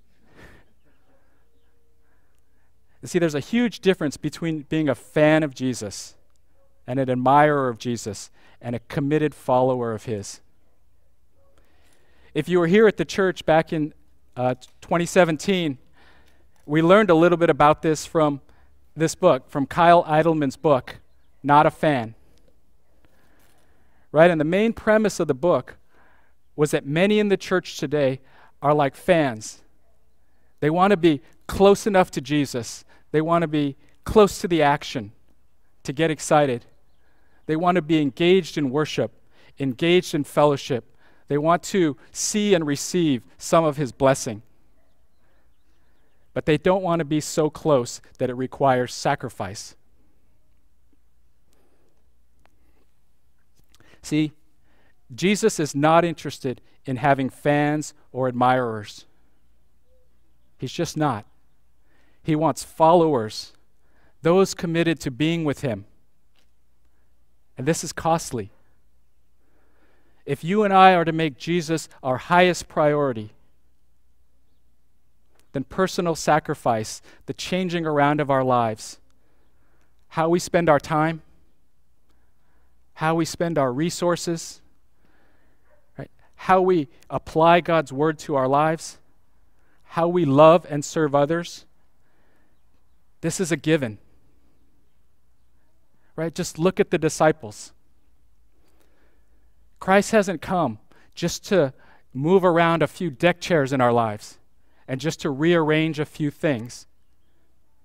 You 3.02 3.08
see, 3.08 3.20
there's 3.20 3.36
a 3.36 3.40
huge 3.40 3.80
difference 3.80 4.18
between 4.18 4.64
being 4.64 4.90
a 4.90 4.96
fan 4.96 5.44
of 5.44 5.56
Jesus 5.56 6.16
and 6.86 7.00
an 7.00 7.10
admirer 7.10 7.70
of 7.70 7.78
Jesus 7.78 8.30
and 8.62 8.76
a 8.76 8.80
committed 8.80 9.34
follower 9.34 9.94
of 9.94 10.04
his. 10.04 10.42
If 12.34 12.50
you 12.50 12.60
were 12.60 12.68
here 12.68 12.88
at 12.88 12.98
the 12.98 13.06
church 13.06 13.46
back 13.46 13.72
in 13.72 13.94
uh, 14.36 14.56
2017, 14.82 15.78
we 16.66 16.82
learned 16.82 17.10
a 17.10 17.16
little 17.16 17.38
bit 17.38 17.50
about 17.50 17.82
this 17.82 18.06
from 18.06 18.42
this 18.96 19.16
book, 19.16 19.50
from 19.50 19.66
Kyle 19.66 20.04
Idleman's 20.04 20.58
book, 20.58 20.98
Not 21.42 21.66
a 21.66 21.72
Fan. 21.72 22.16
Right? 24.12 24.30
And 24.30 24.40
the 24.40 24.46
main 24.46 24.74
premise 24.74 25.20
of 25.20 25.28
the 25.28 25.34
book 25.34 25.78
was 26.56 26.72
that 26.72 26.86
many 26.86 27.20
in 27.20 27.30
the 27.30 27.38
church 27.38 27.78
today 27.78 28.20
are 28.62 28.74
like 28.74 28.96
fans. 28.96 29.62
They 30.60 30.70
want 30.70 30.92
to 30.92 30.98
be 30.98 31.22
close 31.48 31.88
enough 31.88 32.12
to 32.12 32.22
Jesus, 32.22 32.84
they 33.12 33.22
want 33.22 33.44
to 33.44 33.48
be 33.48 33.76
close 34.04 34.40
to 34.40 34.48
the 34.48 34.62
action 34.62 35.12
to 35.84 35.94
get 35.94 36.12
excited. 36.12 36.66
They 37.46 37.56
want 37.56 37.76
to 37.76 37.82
be 37.82 38.02
engaged 38.02 38.58
in 38.58 38.70
worship, 38.70 39.12
engaged 39.60 40.14
in 40.14 40.24
fellowship. 40.24 40.96
They 41.28 41.38
want 41.38 41.64
to 41.64 41.98
see 42.12 42.54
and 42.54 42.66
receive 42.66 43.24
some 43.38 43.64
of 43.64 43.78
his 43.78 43.92
blessing 43.92 44.42
but 46.34 46.46
they 46.46 46.58
don't 46.58 46.84
want 46.84 47.00
to 47.00 47.06
be 47.06 47.20
so 47.20 47.50
close 47.50 48.02
that 48.18 48.30
it 48.30 48.34
requires 48.34 48.94
sacrifice. 48.94 49.76
See, 54.02 54.32
Jesus 55.14 55.60
is 55.60 55.76
not 55.76 56.06
interested 56.06 56.62
in 56.86 56.98
having 56.98 57.30
fans 57.30 57.94
or 58.12 58.28
admirers. 58.28 59.06
He's 60.58 60.72
just 60.72 60.96
not. 60.96 61.26
He 62.30 62.36
wants 62.36 62.64
followers, 62.64 63.54
those 64.22 64.54
committed 64.54 65.00
to 65.00 65.10
being 65.10 65.46
with 65.46 65.62
Him. 65.62 65.86
And 67.58 67.68
this 67.68 67.84
is 67.84 67.92
costly. 67.92 68.52
If 70.28 70.44
you 70.44 70.64
and 70.64 70.72
I 70.72 70.94
are 70.94 71.06
to 71.06 71.12
make 71.12 71.40
Jesus 71.40 71.90
our 72.04 72.18
highest 72.18 72.68
priority, 72.68 73.32
then 75.54 75.64
personal 75.64 76.14
sacrifice, 76.14 77.02
the 77.26 77.34
changing 77.34 77.88
around 77.88 78.22
of 78.22 78.30
our 78.30 78.44
lives. 78.44 79.00
How 80.10 80.30
we 80.30 80.38
spend 80.38 80.70
our 80.70 80.80
time, 80.80 81.24
how 82.94 83.16
we 83.16 83.26
spend 83.26 83.58
our 83.58 83.74
resources, 83.74 84.62
right? 85.98 86.12
how 86.36 86.62
we 86.62 86.90
apply 87.10 87.62
God's 87.62 87.92
word 87.92 88.20
to 88.20 88.36
our 88.36 88.48
lives, 88.48 89.00
how 89.84 90.08
we 90.08 90.26
love 90.26 90.68
and 90.70 90.86
serve 90.86 91.16
others. 91.16 91.66
This 93.22 93.40
is 93.40 93.52
a 93.52 93.58
given. 93.58 93.98
Right? 96.16 96.34
Just 96.34 96.60
look 96.60 96.80
at 96.80 96.92
the 96.92 96.98
disciples. 96.98 97.74
Christ 99.80 100.12
hasn't 100.12 100.42
come 100.42 100.80
just 101.16 101.46
to 101.48 101.74
move 102.14 102.44
around 102.44 102.82
a 102.82 102.88
few 102.88 103.10
deck 103.10 103.40
chairs 103.40 103.72
in 103.72 103.82
our 103.82 103.94
lives 103.94 104.40
and 104.88 105.00
just 105.00 105.22
to 105.22 105.30
rearrange 105.30 106.00
a 106.00 106.06
few 106.06 106.32
things. 106.32 106.88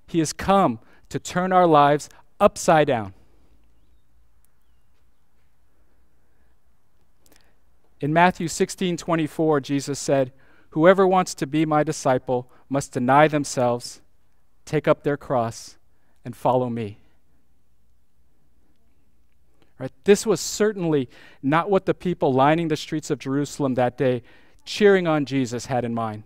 He 0.06 0.18
has 0.18 0.32
come 0.32 0.80
to 1.10 1.18
turn 1.18 1.52
our 1.52 1.66
lives 1.66 2.08
upside 2.40 2.86
down. 2.86 3.14
In 8.00 8.12
Matthew 8.12 8.48
16 8.48 8.96
24, 8.96 9.60
Jesus 9.60 9.98
said, 9.98 10.32
Whoever 10.70 11.06
wants 11.06 11.34
to 11.36 11.46
be 11.46 11.64
my 11.64 11.84
disciple 11.84 12.50
must 12.68 12.92
deny 12.92 13.28
themselves, 13.28 14.02
take 14.64 14.88
up 14.88 15.02
their 15.02 15.16
cross, 15.16 15.76
and 16.24 16.34
follow 16.34 16.70
me. 16.70 16.98
Right? 19.78 19.92
This 20.04 20.24
was 20.24 20.40
certainly 20.40 21.08
not 21.42 21.70
what 21.70 21.84
the 21.84 21.94
people 21.94 22.32
lining 22.32 22.68
the 22.68 22.76
streets 22.76 23.10
of 23.10 23.18
Jerusalem 23.18 23.74
that 23.74 23.98
day, 23.98 24.22
cheering 24.64 25.06
on 25.06 25.26
Jesus, 25.26 25.66
had 25.66 25.84
in 25.84 25.94
mind. 25.94 26.22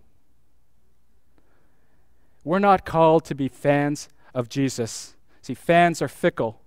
We're 2.43 2.59
not 2.59 2.85
called 2.85 3.25
to 3.25 3.35
be 3.35 3.47
fans 3.47 4.07
of 4.33 4.49
Jesus. 4.49 5.15
See, 5.41 5.53
fans 5.53 6.01
are 6.01 6.07
fickle, 6.07 6.61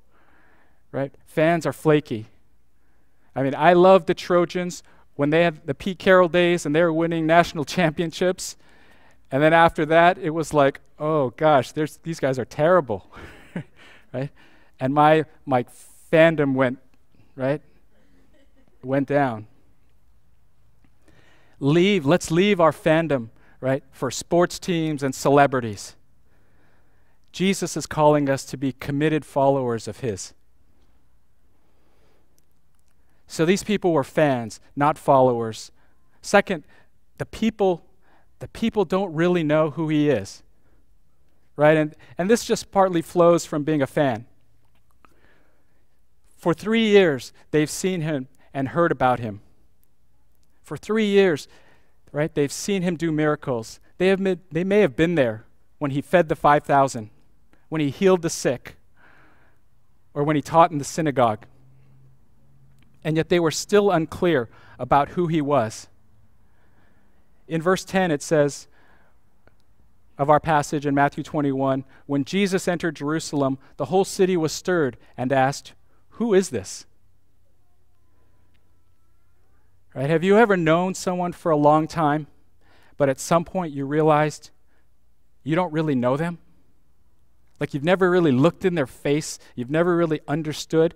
right? 0.90 1.14
Fans 1.24 1.66
are 1.66 1.72
flaky. 1.72 2.26
I 3.34 3.42
mean, 3.42 3.54
I 3.54 3.72
love 3.72 4.06
the 4.06 4.14
Trojans 4.14 4.82
when 5.14 5.30
they 5.30 5.44
had 5.44 5.66
the 5.66 5.74
Pete 5.74 5.98
Carroll 5.98 6.28
days 6.28 6.66
and 6.66 6.74
they 6.74 6.82
were 6.82 6.92
winning 6.92 7.26
national 7.26 7.64
championships. 7.76 8.56
And 9.32 9.42
then 9.42 9.52
after 9.52 9.84
that, 9.86 10.18
it 10.18 10.30
was 10.30 10.54
like, 10.54 10.80
oh 10.98 11.30
gosh, 11.30 11.72
these 11.72 12.20
guys 12.20 12.38
are 12.38 12.44
terrible, 12.44 13.10
right? 14.12 14.30
And 14.78 14.94
my, 14.94 15.24
my 15.44 15.64
fandom 16.12 16.54
went, 16.54 16.78
right? 17.34 17.62
Went 18.84 19.08
down. 19.08 19.48
Leave, 21.58 22.06
let's 22.06 22.30
leave 22.30 22.60
our 22.60 22.72
fandom 22.72 23.30
right, 23.62 23.84
for 23.92 24.10
sports 24.10 24.58
teams 24.58 25.02
and 25.02 25.14
celebrities. 25.14 25.94
Jesus 27.30 27.76
is 27.76 27.86
calling 27.86 28.28
us 28.28 28.44
to 28.46 28.58
be 28.58 28.72
committed 28.72 29.24
followers 29.24 29.86
of 29.86 30.00
His. 30.00 30.34
So 33.28 33.46
these 33.46 33.62
people 33.62 33.92
were 33.92 34.04
fans, 34.04 34.60
not 34.76 34.98
followers. 34.98 35.70
Second, 36.20 36.64
the 37.18 37.24
people, 37.24 37.86
the 38.42 38.48
people 38.48 38.84
don't 38.84 39.14
really 39.14 39.44
know 39.44 39.70
who 39.70 39.88
He 39.88 40.10
is. 40.10 40.42
Right? 41.54 41.76
And, 41.76 41.94
and 42.18 42.28
this 42.28 42.44
just 42.44 42.72
partly 42.72 43.00
flows 43.00 43.46
from 43.46 43.62
being 43.62 43.80
a 43.80 43.86
fan. 43.86 44.26
For 46.36 46.52
three 46.52 46.88
years, 46.88 47.32
they've 47.52 47.70
seen 47.70 48.00
him 48.00 48.26
and 48.52 48.70
heard 48.70 48.90
about 48.90 49.20
him. 49.20 49.42
For 50.64 50.76
three 50.76 51.06
years, 51.06 51.46
right? 52.10 52.34
They've 52.34 52.50
seen 52.50 52.82
him 52.82 52.96
do 52.96 53.12
miracles. 53.12 53.78
They, 53.98 54.08
have 54.08 54.20
been, 54.20 54.40
they 54.50 54.64
may 54.64 54.80
have 54.80 54.96
been 54.96 55.14
there 55.14 55.44
when 55.78 55.92
he 55.92 56.00
fed 56.00 56.28
the 56.28 56.34
5,000, 56.34 57.10
when 57.68 57.80
he 57.80 57.90
healed 57.90 58.22
the 58.22 58.30
sick, 58.30 58.74
or 60.14 60.24
when 60.24 60.34
he 60.34 60.42
taught 60.42 60.72
in 60.72 60.78
the 60.78 60.84
synagogue. 60.84 61.46
And 63.04 63.16
yet 63.16 63.28
they 63.28 63.38
were 63.38 63.52
still 63.52 63.92
unclear 63.92 64.48
about 64.80 65.10
who 65.10 65.28
he 65.28 65.40
was. 65.40 65.86
In 67.48 67.60
verse 67.60 67.84
10, 67.84 68.10
it 68.10 68.22
says 68.22 68.68
of 70.18 70.30
our 70.30 70.40
passage 70.40 70.86
in 70.86 70.94
Matthew 70.94 71.24
21 71.24 71.84
when 72.06 72.24
Jesus 72.24 72.68
entered 72.68 72.96
Jerusalem, 72.96 73.58
the 73.76 73.86
whole 73.86 74.04
city 74.04 74.36
was 74.36 74.52
stirred 74.52 74.96
and 75.16 75.32
asked, 75.32 75.72
Who 76.10 76.34
is 76.34 76.50
this? 76.50 76.86
Right? 79.94 80.08
Have 80.08 80.24
you 80.24 80.38
ever 80.38 80.56
known 80.56 80.94
someone 80.94 81.32
for 81.32 81.50
a 81.50 81.56
long 81.56 81.86
time, 81.86 82.26
but 82.96 83.08
at 83.08 83.20
some 83.20 83.44
point 83.44 83.72
you 83.72 83.84
realized 83.84 84.50
you 85.42 85.54
don't 85.54 85.72
really 85.72 85.94
know 85.94 86.16
them? 86.16 86.38
Like 87.58 87.74
you've 87.74 87.84
never 87.84 88.10
really 88.10 88.32
looked 88.32 88.64
in 88.64 88.74
their 88.74 88.86
face, 88.86 89.38
you've 89.54 89.70
never 89.70 89.96
really 89.96 90.20
understood 90.26 90.94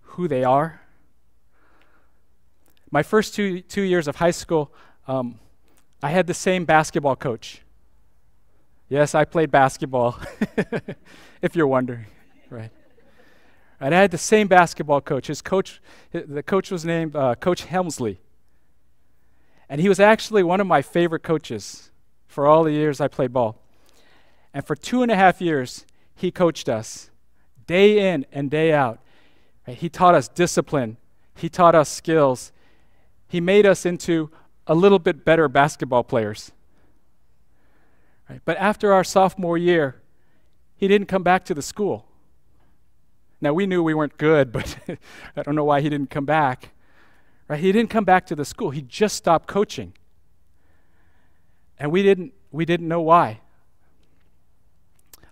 who 0.00 0.28
they 0.28 0.44
are? 0.44 0.80
My 2.90 3.02
first 3.02 3.34
two, 3.34 3.62
two 3.62 3.82
years 3.82 4.06
of 4.06 4.16
high 4.16 4.30
school, 4.30 4.72
um, 5.08 5.38
I 6.02 6.10
had 6.10 6.26
the 6.26 6.34
same 6.34 6.64
basketball 6.64 7.16
coach. 7.16 7.62
Yes, 8.88 9.14
I 9.14 9.24
played 9.24 9.50
basketball, 9.50 10.18
if 11.42 11.54
you're 11.54 11.66
wondering, 11.66 12.06
right? 12.50 12.70
And 13.80 13.94
I 13.94 14.00
had 14.00 14.10
the 14.10 14.18
same 14.18 14.48
basketball 14.48 15.00
coach. 15.00 15.28
His 15.28 15.40
coach, 15.40 15.80
the 16.12 16.42
coach 16.42 16.70
was 16.70 16.84
named 16.84 17.16
uh, 17.16 17.34
Coach 17.36 17.64
Helmsley. 17.64 18.20
And 19.68 19.80
he 19.80 19.88
was 19.88 19.98
actually 19.98 20.42
one 20.42 20.60
of 20.60 20.66
my 20.66 20.82
favorite 20.82 21.22
coaches 21.22 21.90
for 22.26 22.46
all 22.46 22.64
the 22.64 22.72
years 22.72 23.00
I 23.00 23.08
played 23.08 23.32
ball. 23.32 23.58
And 24.52 24.66
for 24.66 24.76
two 24.76 25.02
and 25.02 25.10
a 25.10 25.16
half 25.16 25.40
years, 25.40 25.86
he 26.14 26.30
coached 26.30 26.68
us 26.68 27.10
day 27.66 28.12
in 28.12 28.26
and 28.32 28.50
day 28.50 28.72
out. 28.72 29.00
He 29.66 29.88
taught 29.88 30.14
us 30.14 30.28
discipline, 30.28 30.96
he 31.36 31.48
taught 31.48 31.74
us 31.74 31.88
skills, 31.88 32.52
he 33.28 33.40
made 33.40 33.64
us 33.64 33.86
into 33.86 34.30
a 34.66 34.74
little 34.74 34.98
bit 34.98 35.24
better 35.24 35.48
basketball 35.48 36.04
players. 36.04 36.52
Right? 38.28 38.40
But 38.44 38.56
after 38.58 38.92
our 38.92 39.04
sophomore 39.04 39.58
year, 39.58 40.00
he 40.76 40.88
didn't 40.88 41.06
come 41.06 41.22
back 41.22 41.44
to 41.46 41.54
the 41.54 41.62
school. 41.62 42.06
Now, 43.40 43.52
we 43.52 43.66
knew 43.66 43.82
we 43.82 43.94
weren't 43.94 44.18
good, 44.18 44.52
but 44.52 44.76
I 45.36 45.42
don't 45.42 45.56
know 45.56 45.64
why 45.64 45.80
he 45.80 45.88
didn't 45.88 46.10
come 46.10 46.24
back. 46.24 46.70
Right? 47.48 47.60
He 47.60 47.72
didn't 47.72 47.90
come 47.90 48.04
back 48.04 48.26
to 48.26 48.36
the 48.36 48.44
school. 48.44 48.70
He 48.70 48.82
just 48.82 49.16
stopped 49.16 49.48
coaching. 49.48 49.94
And 51.78 51.90
we 51.90 52.02
didn't, 52.02 52.32
we 52.52 52.64
didn't 52.64 52.86
know 52.86 53.00
why. 53.00 53.40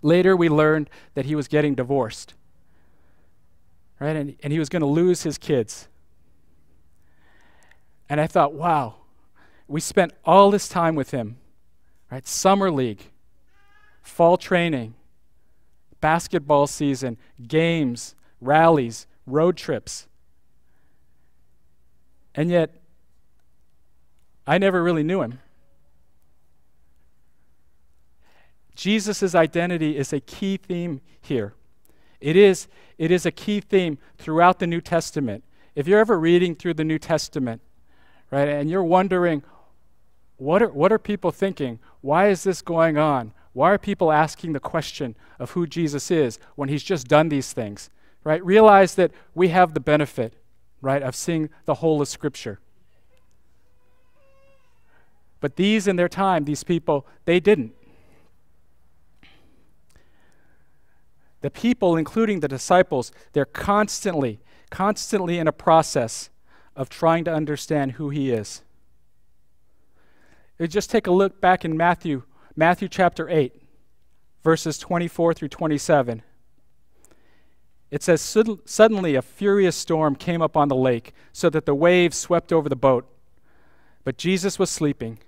Later, 0.01 0.35
we 0.35 0.49
learned 0.49 0.89
that 1.13 1.25
he 1.25 1.35
was 1.35 1.47
getting 1.47 1.73
divorced. 1.73 2.33
Right? 3.99 4.15
And, 4.15 4.35
and 4.43 4.51
he 4.51 4.59
was 4.59 4.67
going 4.67 4.81
to 4.81 4.87
lose 4.87 5.23
his 5.23 5.37
kids. 5.37 5.87
And 8.09 8.19
I 8.19 8.27
thought, 8.27 8.53
wow, 8.53 8.95
we 9.71 9.79
spent 9.79 10.11
all 10.25 10.51
this 10.51 10.67
time 10.67 10.95
with 10.95 11.11
him, 11.11 11.37
right? 12.11 12.27
Summer 12.27 12.69
league, 12.69 13.03
fall 14.01 14.35
training, 14.35 14.95
basketball 16.01 16.67
season, 16.67 17.17
games, 17.47 18.15
rallies, 18.41 19.07
road 19.25 19.55
trips. 19.55 20.07
And 22.35 22.49
yet, 22.49 22.81
I 24.45 24.57
never 24.57 24.83
really 24.83 25.03
knew 25.03 25.21
him. 25.21 25.39
Jesus' 28.75 29.33
identity 29.33 29.95
is 29.95 30.11
a 30.11 30.19
key 30.19 30.57
theme 30.57 30.99
here. 31.21 31.53
It 32.19 32.35
is, 32.35 32.67
it 32.97 33.09
is 33.09 33.25
a 33.25 33.31
key 33.31 33.61
theme 33.61 33.99
throughout 34.17 34.59
the 34.59 34.67
New 34.67 34.81
Testament. 34.81 35.45
If 35.75 35.87
you're 35.87 35.99
ever 35.99 36.19
reading 36.19 36.55
through 36.55 36.73
the 36.73 36.83
New 36.83 36.99
Testament, 36.99 37.61
right? 38.31 38.49
And 38.49 38.69
you're 38.69 38.83
wondering, 38.83 39.43
what 40.41 40.63
are, 40.63 40.69
what 40.69 40.91
are 40.91 40.97
people 40.97 41.29
thinking? 41.29 41.77
Why 42.01 42.29
is 42.29 42.43
this 42.43 42.63
going 42.63 42.97
on? 42.97 43.31
Why 43.53 43.69
are 43.69 43.77
people 43.77 44.11
asking 44.11 44.53
the 44.53 44.59
question 44.59 45.15
of 45.37 45.51
who 45.51 45.67
Jesus 45.67 46.09
is 46.09 46.39
when 46.55 46.67
he's 46.67 46.81
just 46.81 47.07
done 47.07 47.29
these 47.29 47.53
things? 47.53 47.91
Right? 48.23 48.43
Realize 48.43 48.95
that 48.95 49.11
we 49.35 49.49
have 49.49 49.75
the 49.75 49.79
benefit, 49.79 50.33
right, 50.81 51.03
of 51.03 51.15
seeing 51.15 51.51
the 51.65 51.75
whole 51.75 52.01
of 52.01 52.07
Scripture. 52.07 52.59
But 55.41 55.57
these 55.57 55.87
in 55.87 55.95
their 55.95 56.09
time, 56.09 56.45
these 56.45 56.63
people, 56.63 57.05
they 57.25 57.39
didn't. 57.39 57.73
The 61.41 61.51
people, 61.51 61.95
including 61.95 62.39
the 62.39 62.47
disciples, 62.47 63.11
they're 63.33 63.45
constantly, 63.45 64.39
constantly 64.71 65.37
in 65.37 65.47
a 65.47 65.51
process 65.51 66.31
of 66.75 66.89
trying 66.89 67.25
to 67.25 67.31
understand 67.31 67.93
who 67.93 68.09
he 68.09 68.31
is. 68.31 68.63
Just 70.67 70.89
take 70.89 71.07
a 71.07 71.11
look 71.11 71.41
back 71.41 71.65
in 71.65 71.75
Matthew, 71.75 72.23
Matthew 72.55 72.87
chapter 72.87 73.29
8, 73.29 73.53
verses 74.43 74.77
24 74.77 75.33
through 75.33 75.49
27. 75.49 76.21
It 77.89 78.03
says, 78.03 78.21
Suddenly 78.65 79.15
a 79.15 79.21
furious 79.21 79.75
storm 79.75 80.15
came 80.15 80.41
up 80.41 80.55
on 80.55 80.69
the 80.69 80.75
lake, 80.75 81.13
so 81.33 81.49
that 81.49 81.65
the 81.65 81.75
waves 81.75 82.17
swept 82.17 82.53
over 82.53 82.69
the 82.69 82.75
boat. 82.75 83.05
But 84.03 84.17
Jesus 84.17 84.57
was 84.57 84.69
sleeping. 84.69 85.19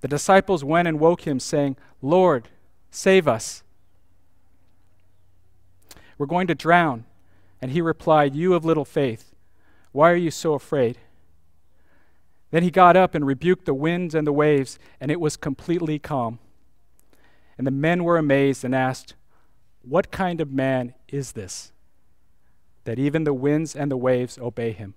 The 0.00 0.08
disciples 0.08 0.64
went 0.64 0.88
and 0.88 1.00
woke 1.00 1.22
him, 1.22 1.38
saying, 1.40 1.76
Lord, 2.02 2.48
save 2.90 3.28
us. 3.28 3.62
We're 6.18 6.26
going 6.26 6.46
to 6.48 6.54
drown. 6.54 7.04
And 7.62 7.70
he 7.70 7.80
replied, 7.80 8.34
You 8.34 8.54
of 8.54 8.64
little 8.64 8.84
faith. 8.84 9.32
Why 9.92 10.10
are 10.10 10.16
you 10.16 10.30
so 10.30 10.54
afraid? 10.54 10.98
Then 12.54 12.62
he 12.62 12.70
got 12.70 12.96
up 12.96 13.16
and 13.16 13.26
rebuked 13.26 13.64
the 13.64 13.74
winds 13.74 14.14
and 14.14 14.24
the 14.24 14.32
waves, 14.32 14.78
and 15.00 15.10
it 15.10 15.18
was 15.18 15.36
completely 15.36 15.98
calm. 15.98 16.38
And 17.58 17.66
the 17.66 17.72
men 17.72 18.04
were 18.04 18.16
amazed 18.16 18.64
and 18.64 18.72
asked, 18.72 19.14
What 19.82 20.12
kind 20.12 20.40
of 20.40 20.52
man 20.52 20.94
is 21.08 21.32
this, 21.32 21.72
that 22.84 22.96
even 22.96 23.24
the 23.24 23.34
winds 23.34 23.74
and 23.74 23.90
the 23.90 23.96
waves 23.96 24.38
obey 24.38 24.70
him? 24.70 24.94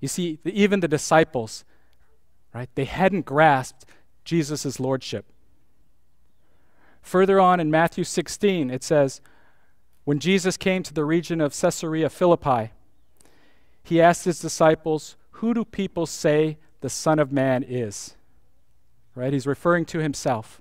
You 0.00 0.06
see, 0.06 0.38
even 0.44 0.78
the 0.78 0.86
disciples, 0.86 1.64
right, 2.54 2.70
they 2.76 2.84
hadn't 2.84 3.26
grasped 3.26 3.86
Jesus' 4.24 4.78
lordship. 4.78 5.26
Further 7.02 7.40
on 7.40 7.58
in 7.58 7.72
Matthew 7.72 8.04
16, 8.04 8.70
it 8.70 8.84
says, 8.84 9.20
when 10.04 10.20
Jesus 10.20 10.56
came 10.56 10.84
to 10.84 10.94
the 10.94 11.04
region 11.04 11.40
of 11.40 11.60
Caesarea 11.60 12.08
Philippi, 12.08 12.70
he 13.86 14.02
asked 14.02 14.24
his 14.24 14.40
disciples, 14.40 15.14
Who 15.30 15.54
do 15.54 15.64
people 15.64 16.06
say 16.06 16.58
the 16.80 16.90
Son 16.90 17.20
of 17.20 17.30
Man 17.30 17.62
is? 17.62 18.16
Right? 19.14 19.32
He's 19.32 19.46
referring 19.46 19.84
to 19.86 20.00
himself. 20.00 20.60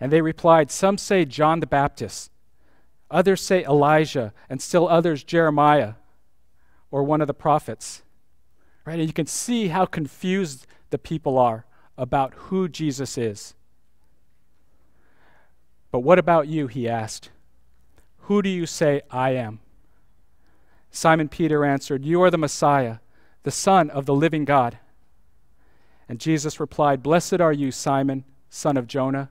And 0.00 0.10
they 0.10 0.22
replied, 0.22 0.70
Some 0.70 0.96
say 0.96 1.26
John 1.26 1.60
the 1.60 1.66
Baptist, 1.66 2.30
others 3.10 3.42
say 3.42 3.62
Elijah, 3.62 4.32
and 4.48 4.62
still 4.62 4.88
others 4.88 5.22
Jeremiah 5.22 5.94
or 6.90 7.02
one 7.02 7.20
of 7.20 7.26
the 7.26 7.34
prophets. 7.34 8.00
Right? 8.86 8.98
And 8.98 9.06
you 9.06 9.12
can 9.12 9.26
see 9.26 9.68
how 9.68 9.84
confused 9.84 10.66
the 10.88 10.96
people 10.96 11.36
are 11.36 11.66
about 11.98 12.32
who 12.34 12.70
Jesus 12.70 13.18
is. 13.18 13.54
But 15.90 16.00
what 16.00 16.18
about 16.18 16.48
you? 16.48 16.68
He 16.68 16.88
asked. 16.88 17.28
Who 18.20 18.40
do 18.40 18.48
you 18.48 18.64
say 18.64 19.02
I 19.10 19.32
am? 19.32 19.60
Simon 20.90 21.28
Peter 21.28 21.64
answered, 21.64 22.04
You 22.04 22.22
are 22.22 22.30
the 22.30 22.38
Messiah, 22.38 22.98
the 23.42 23.50
Son 23.50 23.90
of 23.90 24.06
the 24.06 24.14
living 24.14 24.44
God. 24.44 24.78
And 26.08 26.18
Jesus 26.18 26.58
replied, 26.58 27.02
Blessed 27.02 27.40
are 27.40 27.52
you, 27.52 27.70
Simon, 27.70 28.24
son 28.48 28.76
of 28.76 28.86
Jonah, 28.86 29.30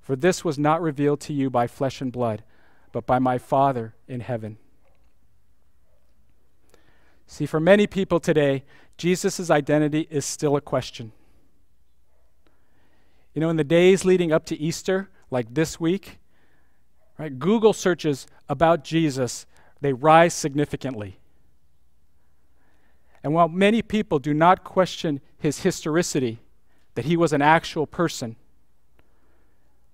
for 0.00 0.14
this 0.14 0.44
was 0.44 0.58
not 0.58 0.82
revealed 0.82 1.20
to 1.20 1.32
you 1.32 1.50
by 1.50 1.66
flesh 1.66 2.00
and 2.00 2.12
blood, 2.12 2.42
but 2.92 3.06
by 3.06 3.18
my 3.18 3.38
Father 3.38 3.94
in 4.06 4.20
heaven. 4.20 4.58
See, 7.26 7.46
for 7.46 7.60
many 7.60 7.86
people 7.86 8.20
today, 8.20 8.64
Jesus' 8.96 9.50
identity 9.50 10.06
is 10.10 10.24
still 10.24 10.56
a 10.56 10.60
question. 10.60 11.12
You 13.34 13.40
know, 13.40 13.50
in 13.50 13.56
the 13.56 13.64
days 13.64 14.04
leading 14.04 14.32
up 14.32 14.46
to 14.46 14.58
Easter, 14.58 15.10
like 15.30 15.54
this 15.54 15.78
week, 15.78 16.18
Right? 17.18 17.36
Google 17.36 17.72
searches 17.72 18.28
about 18.48 18.84
Jesus, 18.84 19.44
they 19.80 19.92
rise 19.92 20.34
significantly. 20.34 21.18
And 23.22 23.34
while 23.34 23.48
many 23.48 23.82
people 23.82 24.18
do 24.18 24.32
not 24.32 24.64
question 24.64 25.20
his 25.38 25.60
historicity, 25.60 26.38
that 26.94 27.04
he 27.04 27.16
was 27.16 27.32
an 27.32 27.42
actual 27.42 27.86
person, 27.86 28.36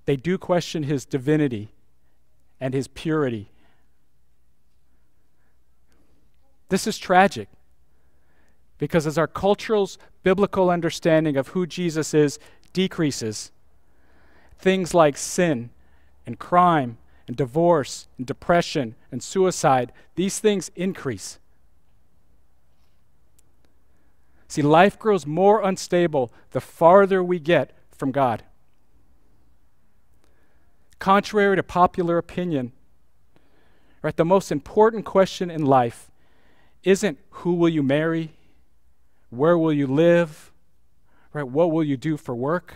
they 0.06 0.16
do 0.16 0.38
question 0.38 0.84
his 0.84 1.04
divinity 1.04 1.70
and 2.60 2.74
his 2.74 2.88
purity. 2.88 3.50
This 6.68 6.86
is 6.86 6.98
tragic 6.98 7.48
because 8.78 9.06
as 9.06 9.18
our 9.18 9.26
cultural's 9.26 9.98
biblical 10.22 10.70
understanding 10.70 11.36
of 11.36 11.48
who 11.48 11.66
Jesus 11.66 12.14
is 12.14 12.38
decreases, 12.72 13.50
things 14.58 14.94
like 14.94 15.16
sin 15.16 15.70
and 16.26 16.38
crime 16.38 16.98
and 17.26 17.36
divorce 17.36 18.08
and 18.18 18.26
depression 18.26 18.94
and 19.10 19.22
suicide, 19.22 19.92
these 20.14 20.38
things 20.38 20.70
increase. 20.76 21.38
See, 24.48 24.62
life 24.62 24.98
grows 24.98 25.26
more 25.26 25.62
unstable 25.62 26.32
the 26.52 26.60
farther 26.60 27.22
we 27.24 27.38
get 27.38 27.72
from 27.90 28.12
God. 28.12 28.44
Contrary 30.98 31.56
to 31.56 31.62
popular 31.62 32.18
opinion, 32.18 32.72
right, 34.02 34.16
the 34.16 34.24
most 34.24 34.52
important 34.52 35.04
question 35.04 35.50
in 35.50 35.64
life 35.64 36.10
isn't 36.82 37.18
who 37.30 37.54
will 37.54 37.68
you 37.68 37.82
marry, 37.82 38.30
where 39.30 39.58
will 39.58 39.72
you 39.72 39.86
live, 39.86 40.52
right, 41.32 41.48
what 41.48 41.72
will 41.72 41.82
you 41.82 41.96
do 41.96 42.16
for 42.16 42.34
work? 42.34 42.74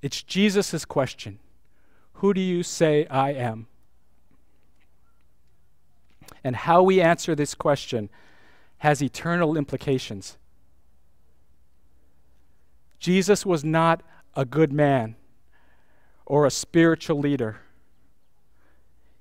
It's 0.00 0.22
Jesus' 0.22 0.84
question 0.84 1.38
Who 2.22 2.32
do 2.32 2.40
you 2.40 2.62
say 2.62 3.04
I 3.06 3.32
am? 3.32 3.66
And 6.44 6.54
how 6.54 6.80
we 6.80 7.00
answer 7.00 7.34
this 7.34 7.52
question 7.56 8.10
has 8.78 9.02
eternal 9.02 9.56
implications. 9.56 10.38
Jesus 13.00 13.44
was 13.44 13.64
not 13.64 14.04
a 14.36 14.44
good 14.44 14.72
man 14.72 15.16
or 16.24 16.46
a 16.46 16.50
spiritual 16.52 17.18
leader. 17.18 17.56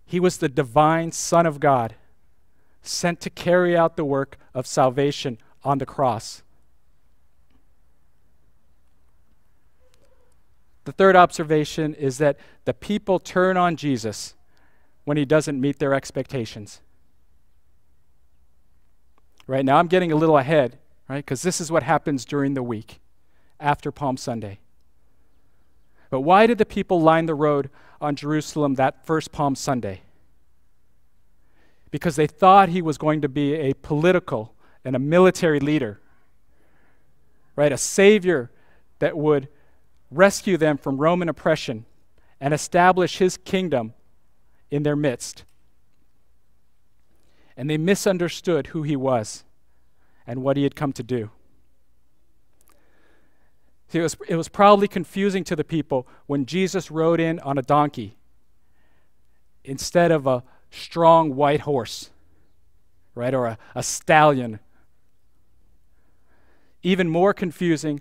He 0.06 0.20
was 0.20 0.38
the 0.38 0.48
divine 0.48 1.12
Son 1.12 1.48
of 1.48 1.60
God, 1.60 1.96
sent 2.84 3.20
to 3.22 3.32
carry 3.32 3.76
out 3.76 3.98
the 3.98 4.06
work 4.06 4.38
of 4.54 4.68
salvation 4.68 5.40
on 5.64 5.80
the 5.80 5.88
cross. 5.88 6.44
The 10.92 10.98
third 11.06 11.16
observation 11.16 11.94
is 11.94 12.18
that 12.18 12.36
the 12.66 12.74
people 12.74 13.18
turn 13.18 13.56
on 13.56 13.78
Jesus 13.78 14.34
when 15.06 15.16
he 15.16 15.24
doesn't 15.24 15.62
meet 15.62 15.80
their 15.80 15.94
expectations. 15.94 16.82
Right 19.48 19.64
now, 19.64 19.78
I'm 19.78 19.88
getting 19.88 20.12
a 20.12 20.18
little 20.18 20.38
ahead, 20.38 20.80
right? 21.08 21.24
Because 21.24 21.44
this 21.44 21.62
is 21.62 21.72
what 21.72 21.84
happens 21.84 22.26
during 22.26 22.56
the 22.56 22.62
week 22.62 23.00
after 23.58 23.90
Palm 23.90 24.18
Sunday. 24.18 24.60
But 26.10 26.22
why 26.22 26.46
did 26.46 26.58
the 26.58 26.66
people 26.66 27.00
line 27.00 27.26
the 27.26 27.36
road 27.36 27.70
on 28.02 28.18
Jerusalem 28.18 28.76
that 28.76 29.06
first 29.06 29.32
Palm 29.32 29.56
Sunday? 29.56 30.02
Because 31.90 32.18
they 32.18 32.28
thought 32.28 32.68
he 32.68 32.82
was 32.82 32.98
going 32.98 33.22
to 33.22 33.30
be 33.30 33.54
a 33.54 33.76
political 33.76 34.56
and 34.84 34.94
a 34.94 35.00
military 35.00 35.62
leader, 35.62 36.02
right? 37.56 37.72
A 37.72 37.78
savior 37.78 38.52
that 39.00 39.16
would 39.16 39.48
rescue 40.12 40.58
them 40.58 40.78
from 40.78 40.98
Roman 40.98 41.30
oppression 41.30 41.86
and 42.40 42.54
establish 42.54 43.18
his 43.18 43.38
kingdom 43.38 43.94
in 44.70 44.84
their 44.84 44.96
midst. 44.96 45.44
And 47.56 47.70
they 47.70 47.78
misunderstood 47.78 48.68
who 48.68 48.84
he 48.84 48.96
was 48.96 49.44
and 50.28 50.42
what 50.44 50.58
he 50.58 50.64
had 50.64 50.76
come 50.76 50.94
to 50.94 51.04
do. 51.04 51.32
See, 53.90 54.00
it 54.00 54.04
was, 54.04 54.16
it 54.28 54.36
was 54.36 54.48
probably 54.48 54.88
confusing 54.88 55.44
to 55.46 55.56
the 55.56 55.66
people 55.66 56.08
when 56.26 56.46
Jesus 56.46 56.90
rode 56.90 57.20
in 57.20 57.40
on 57.40 57.58
a 57.58 57.62
donkey 57.62 58.16
instead 59.64 60.12
of 60.12 60.26
a 60.26 60.44
strong 60.72 61.36
white 61.36 61.62
horse, 61.62 62.10
right, 63.14 63.34
or 63.34 63.48
a, 63.48 63.58
a 63.76 63.84
stallion. 63.84 64.60
Even 66.82 67.10
more 67.10 67.34
confusing 67.34 68.00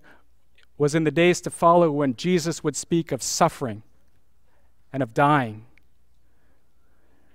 was 0.80 0.94
in 0.94 1.04
the 1.04 1.10
days 1.10 1.42
to 1.42 1.50
follow 1.50 1.90
when 1.90 2.16
Jesus 2.16 2.64
would 2.64 2.74
speak 2.74 3.12
of 3.12 3.22
suffering 3.22 3.82
and 4.94 5.02
of 5.02 5.12
dying. 5.12 5.66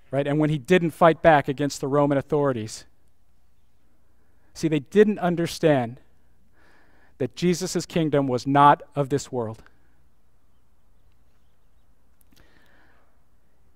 Right? 0.09 0.25
And 0.25 0.39
when 0.39 0.49
he 0.49 0.57
didn't 0.57 0.89
fight 0.89 1.21
back 1.21 1.47
against 1.47 1.79
the 1.79 1.87
Roman 1.87 2.17
authorities. 2.17 2.85
See, 4.55 4.67
they 4.67 4.79
didn't 4.79 5.19
understand 5.19 5.99
that 7.19 7.35
Jesus' 7.35 7.85
kingdom 7.85 8.25
was 8.27 8.47
not 8.47 8.81
of 8.95 9.09
this 9.09 9.31
world. 9.31 9.61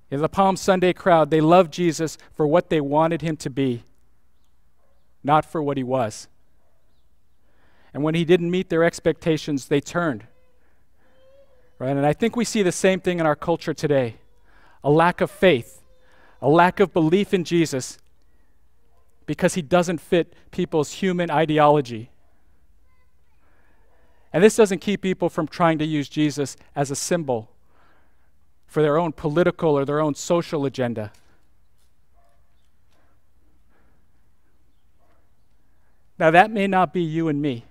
In 0.10 0.20
the 0.20 0.30
Palm 0.30 0.56
Sunday 0.56 0.94
crowd, 0.94 1.30
they 1.30 1.42
loved 1.42 1.72
Jesus 1.72 2.18
for 2.34 2.48
what 2.48 2.72
they 2.72 2.82
wanted 2.82 3.22
him 3.22 3.38
to 3.38 3.52
be, 3.52 3.84
not 5.24 5.46
for 5.46 5.62
what 5.62 5.78
he 5.78 5.84
was. 5.84 6.28
And 7.94 8.04
when 8.04 8.16
he 8.16 8.26
didn't 8.26 8.52
meet 8.52 8.70
their 8.70 8.84
expectations, 8.84 9.68
they 9.68 9.82
turned. 9.82 10.26
Right? 11.80 11.96
And 11.96 12.06
I 12.06 12.14
think 12.14 12.36
we 12.36 12.46
see 12.46 12.62
the 12.62 12.72
same 12.72 13.00
thing 13.00 13.20
in 13.20 13.26
our 13.26 13.36
culture 13.36 13.74
today 13.74 14.18
a 14.84 14.90
lack 14.90 15.20
of 15.22 15.30
faith, 15.30 15.82
a 16.42 16.50
lack 16.50 16.80
of 16.80 16.94
belief 16.94 17.34
in 17.34 17.44
Jesus 17.44 17.98
because 19.26 19.54
he 19.54 19.62
doesn't 19.62 20.00
fit 20.00 20.34
people's 20.50 20.94
human 20.94 21.30
ideology. 21.30 22.10
And 24.34 24.44
this 24.44 24.56
doesn't 24.56 24.80
keep 24.80 25.02
people 25.02 25.30
from 25.30 25.48
trying 25.48 25.78
to 25.80 25.86
use 25.86 26.10
Jesus 26.10 26.58
as 26.76 26.90
a 26.90 26.96
symbol 26.96 27.52
for 28.66 28.82
their 28.82 28.98
own 28.98 29.12
political 29.12 29.78
or 29.78 29.86
their 29.86 30.00
own 30.00 30.16
social 30.16 30.66
agenda. 30.66 31.12
Now, 36.18 36.32
that 36.32 36.52
may 36.52 36.68
not 36.68 36.92
be 36.92 37.02
you 37.02 37.28
and 37.28 37.42
me. 37.42 37.66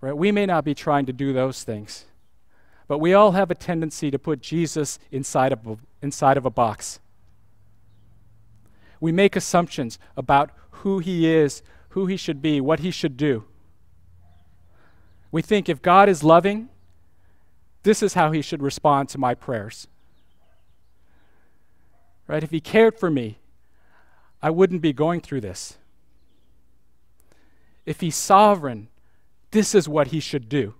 Right? 0.00 0.16
We 0.16 0.32
may 0.32 0.46
not 0.46 0.64
be 0.64 0.74
trying 0.74 1.06
to 1.06 1.12
do 1.12 1.32
those 1.32 1.62
things, 1.62 2.06
but 2.88 2.98
we 2.98 3.12
all 3.12 3.32
have 3.32 3.50
a 3.50 3.54
tendency 3.54 4.10
to 4.10 4.18
put 4.18 4.40
Jesus 4.40 4.98
inside 5.10 5.52
of 5.52 5.66
a, 5.66 5.76
inside 6.02 6.36
of 6.36 6.46
a 6.46 6.50
box. 6.50 7.00
We 8.98 9.12
make 9.12 9.36
assumptions 9.36 9.98
about 10.16 10.50
who 10.70 10.98
he 10.98 11.26
is, 11.28 11.62
who 11.90 12.06
he 12.06 12.16
should 12.16 12.40
be, 12.40 12.60
what 12.60 12.80
he 12.80 12.90
should 12.90 13.16
do. 13.16 13.44
We 15.32 15.42
think 15.42 15.68
if 15.68 15.80
God 15.80 16.08
is 16.08 16.24
loving, 16.24 16.68
this 17.82 18.02
is 18.02 18.14
how 18.14 18.32
he 18.32 18.42
should 18.42 18.62
respond 18.62 19.08
to 19.10 19.18
my 19.18 19.34
prayers. 19.34 19.86
Right? 22.26 22.42
If 22.42 22.50
he 22.50 22.60
cared 22.60 22.98
for 22.98 23.10
me, 23.10 23.38
I 24.42 24.50
wouldn't 24.50 24.82
be 24.82 24.92
going 24.92 25.20
through 25.20 25.40
this. 25.40 25.76
If 27.86 28.00
he's 28.00 28.16
sovereign, 28.16 28.88
this 29.50 29.74
is 29.74 29.88
what 29.88 30.08
he 30.08 30.20
should 30.20 30.48
do. 30.48 30.74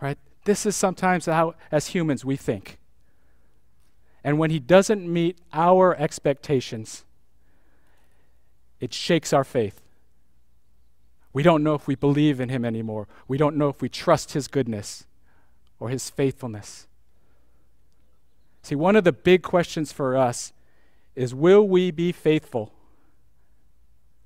Right? 0.00 0.18
This 0.44 0.66
is 0.66 0.76
sometimes 0.76 1.26
how, 1.26 1.54
as 1.72 1.88
humans, 1.88 2.24
we 2.24 2.36
think. 2.36 2.78
And 4.22 4.38
when 4.38 4.50
he 4.50 4.58
doesn't 4.58 5.10
meet 5.10 5.38
our 5.52 5.94
expectations, 5.96 7.04
it 8.80 8.92
shakes 8.92 9.32
our 9.32 9.44
faith. 9.44 9.80
We 11.32 11.42
don't 11.42 11.62
know 11.62 11.74
if 11.74 11.86
we 11.86 11.94
believe 11.94 12.40
in 12.40 12.48
him 12.48 12.64
anymore. 12.64 13.08
We 13.26 13.38
don't 13.38 13.56
know 13.56 13.68
if 13.68 13.82
we 13.82 13.88
trust 13.88 14.32
his 14.32 14.46
goodness 14.46 15.04
or 15.80 15.88
his 15.88 16.08
faithfulness. 16.08 16.86
See, 18.62 18.76
one 18.76 18.96
of 18.96 19.04
the 19.04 19.12
big 19.12 19.42
questions 19.42 19.92
for 19.92 20.16
us 20.16 20.52
is 21.14 21.34
will 21.34 21.66
we 21.66 21.90
be 21.90 22.12
faithful 22.12 22.72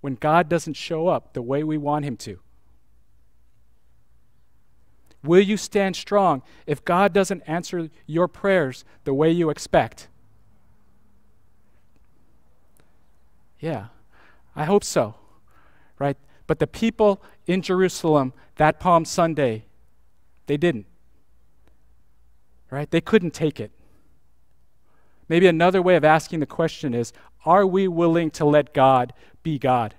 when 0.01 0.15
God 0.15 0.49
doesn't 0.49 0.75
show 0.75 1.09
up 1.09 1.33
the 1.33 1.43
way 1.43 1.65
we 1.65 1.77
want 1.77 2.05
him 2.05 2.17
to? 2.19 2.39
Will 5.23 5.41
you 5.41 5.57
stand 5.57 5.97
strong 5.97 6.43
if 6.67 6.85
God 6.85 7.13
doesn't 7.13 7.43
answer 7.43 7.91
your 8.07 8.29
prayers 8.29 8.85
the 9.05 9.13
way 9.13 9.31
you 9.31 9.51
expect? 9.51 10.09
Yeah, 13.59 13.87
I 14.55 14.65
hope 14.65 14.85
so. 14.85 15.17
Right? 15.99 16.17
But 16.47 16.61
the 16.61 16.67
people 16.67 17.21
in 17.47 17.63
Jerusalem 17.63 18.33
that 18.57 18.79
Palm 18.79 19.05
Sunday, 19.05 19.65
they 20.47 20.57
didn't. 20.57 20.87
Right? 22.71 22.91
They 22.91 23.01
couldn't 23.01 23.33
take 23.33 23.59
it. 23.59 23.73
Maybe 25.29 25.47
another 25.47 25.83
way 25.83 25.97
of 25.97 26.05
asking 26.05 26.41
the 26.41 26.47
question 26.47 26.95
is 26.95 27.13
are 27.45 27.67
we 27.67 27.89
willing 27.89 28.31
to 28.33 28.45
let 28.45 28.75
God 28.75 29.13
be 29.43 29.59
God? 29.59 29.95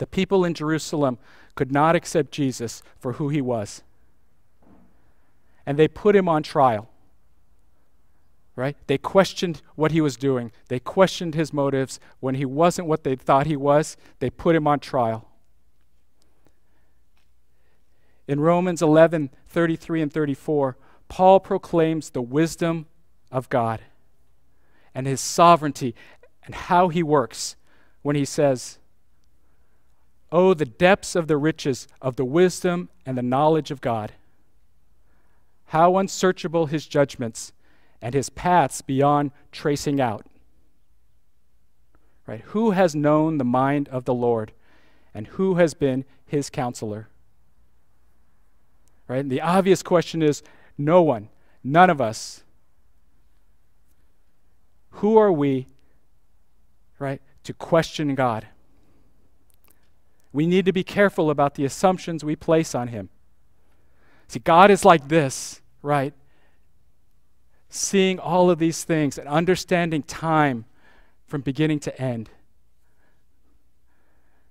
The 0.00 0.06
people 0.06 0.46
in 0.46 0.54
Jerusalem 0.54 1.18
could 1.54 1.70
not 1.70 1.94
accept 1.94 2.32
Jesus 2.32 2.82
for 2.98 3.12
who 3.12 3.28
he 3.28 3.42
was. 3.42 3.82
And 5.66 5.78
they 5.78 5.88
put 5.88 6.16
him 6.16 6.26
on 6.26 6.42
trial. 6.42 6.88
Right? 8.56 8.78
They 8.86 8.96
questioned 8.96 9.60
what 9.74 9.92
he 9.92 10.00
was 10.00 10.16
doing. 10.16 10.52
They 10.68 10.80
questioned 10.80 11.34
his 11.34 11.52
motives. 11.52 12.00
When 12.18 12.34
he 12.34 12.46
wasn't 12.46 12.88
what 12.88 13.04
they 13.04 13.14
thought 13.14 13.46
he 13.46 13.56
was, 13.56 13.98
they 14.20 14.30
put 14.30 14.56
him 14.56 14.66
on 14.66 14.80
trial. 14.80 15.28
In 18.26 18.40
Romans 18.40 18.80
11 18.80 19.28
33 19.48 20.00
and 20.00 20.10
34, 20.10 20.78
Paul 21.08 21.40
proclaims 21.40 22.08
the 22.08 22.22
wisdom 22.22 22.86
of 23.30 23.50
God 23.50 23.82
and 24.94 25.06
his 25.06 25.20
sovereignty 25.20 25.94
and 26.42 26.54
how 26.54 26.88
he 26.88 27.02
works 27.02 27.56
when 28.00 28.16
he 28.16 28.24
says, 28.24 28.78
Oh, 30.32 30.54
the 30.54 30.64
depths 30.64 31.16
of 31.16 31.26
the 31.26 31.36
riches 31.36 31.88
of 32.00 32.16
the 32.16 32.24
wisdom 32.24 32.88
and 33.04 33.18
the 33.18 33.22
knowledge 33.22 33.70
of 33.70 33.80
God. 33.80 34.12
How 35.66 35.96
unsearchable 35.98 36.66
his 36.66 36.86
judgments 36.86 37.52
and 38.02 38.14
his 38.14 38.30
paths 38.30 38.80
beyond 38.80 39.32
tracing 39.52 40.00
out. 40.00 40.26
Right? 42.26 42.42
Who 42.46 42.70
has 42.72 42.94
known 42.94 43.38
the 43.38 43.44
mind 43.44 43.88
of 43.88 44.04
the 44.04 44.14
Lord 44.14 44.52
and 45.12 45.26
who 45.26 45.56
has 45.56 45.74
been 45.74 46.04
his 46.24 46.48
counselor? 46.48 47.08
Right? 49.08 49.20
And 49.20 49.30
the 49.30 49.40
obvious 49.40 49.82
question 49.82 50.22
is 50.22 50.42
no 50.78 51.02
one, 51.02 51.28
none 51.64 51.90
of 51.90 52.00
us. 52.00 52.44
Who 54.94 55.16
are 55.16 55.32
we, 55.32 55.66
right, 56.98 57.20
to 57.44 57.52
question 57.52 58.14
God? 58.14 58.46
We 60.32 60.46
need 60.46 60.64
to 60.66 60.72
be 60.72 60.84
careful 60.84 61.30
about 61.30 61.54
the 61.54 61.64
assumptions 61.64 62.24
we 62.24 62.36
place 62.36 62.74
on 62.74 62.88
him. 62.88 63.08
See, 64.28 64.38
God 64.38 64.70
is 64.70 64.84
like 64.84 65.08
this, 65.08 65.60
right? 65.82 66.14
Seeing 67.68 68.18
all 68.18 68.50
of 68.50 68.58
these 68.58 68.84
things 68.84 69.18
and 69.18 69.28
understanding 69.28 70.02
time 70.02 70.66
from 71.26 71.40
beginning 71.40 71.80
to 71.80 72.00
end. 72.00 72.30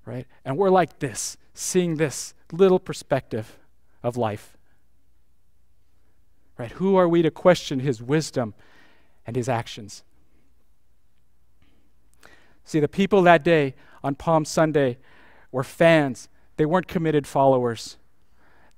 Right? 0.05 0.27
And 0.43 0.57
we're 0.57 0.69
like 0.69 0.99
this, 0.99 1.37
seeing 1.53 1.95
this 1.95 2.33
little 2.51 2.79
perspective 2.79 3.57
of 4.03 4.17
life. 4.17 4.57
Right? 6.57 6.71
Who 6.71 6.97
are 6.97 7.07
we 7.07 7.21
to 7.21 7.31
question 7.31 7.79
his 7.79 8.01
wisdom 8.01 8.53
and 9.25 9.35
his 9.35 9.47
actions? 9.47 10.03
See, 12.65 12.79
the 12.79 12.87
people 12.87 13.21
that 13.23 13.43
day 13.43 13.75
on 14.03 14.15
Palm 14.15 14.45
Sunday 14.45 14.97
were 15.51 15.63
fans, 15.63 16.29
they 16.57 16.65
weren't 16.65 16.87
committed 16.87 17.25
followers. 17.25 17.97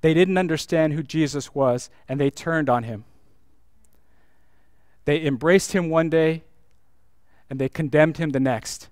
They 0.00 0.14
didn't 0.14 0.38
understand 0.38 0.92
who 0.92 1.02
Jesus 1.02 1.54
was, 1.54 1.90
and 2.08 2.20
they 2.20 2.30
turned 2.30 2.68
on 2.68 2.82
him. 2.84 3.04
They 5.04 5.24
embraced 5.24 5.72
him 5.72 5.90
one 5.90 6.10
day, 6.10 6.42
and 7.48 7.58
they 7.58 7.68
condemned 7.68 8.18
him 8.18 8.30
the 8.30 8.40
next. 8.40 8.88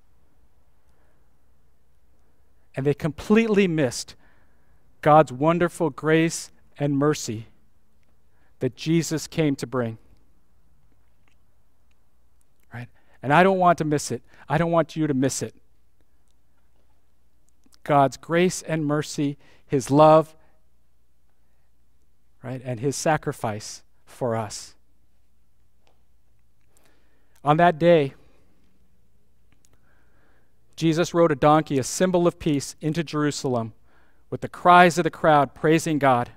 And 2.76 2.86
they 2.86 2.94
completely 2.94 3.66
missed 3.66 4.14
God's 5.02 5.32
wonderful 5.32 5.90
grace 5.90 6.50
and 6.78 6.96
mercy 6.96 7.46
that 8.60 8.76
Jesus 8.76 9.26
came 9.26 9.56
to 9.56 9.66
bring. 9.66 9.98
Right? 12.72 12.88
And 13.22 13.32
I 13.32 13.42
don't 13.42 13.58
want 13.58 13.78
to 13.78 13.84
miss 13.84 14.10
it. 14.10 14.22
I 14.48 14.58
don't 14.58 14.70
want 14.70 14.94
you 14.94 15.06
to 15.06 15.14
miss 15.14 15.42
it. 15.42 15.54
God's 17.84 18.16
grace 18.16 18.62
and 18.62 18.84
mercy, 18.84 19.38
His 19.66 19.90
love, 19.90 20.34
right, 22.42 22.60
and 22.64 22.80
His 22.80 22.96
sacrifice 22.96 23.82
for 24.04 24.36
us. 24.36 24.74
On 27.42 27.56
that 27.56 27.78
day, 27.78 28.14
Jesus 30.76 31.12
rode 31.12 31.32
a 31.32 31.36
donkey, 31.36 31.78
a 31.78 31.84
symbol 31.84 32.26
of 32.26 32.38
peace, 32.38 32.74
into 32.80 33.04
Jerusalem 33.04 33.74
with 34.30 34.40
the 34.40 34.48
cries 34.48 34.96
of 34.96 35.04
the 35.04 35.10
crowd 35.10 35.54
praising 35.54 35.98
God 35.98 36.30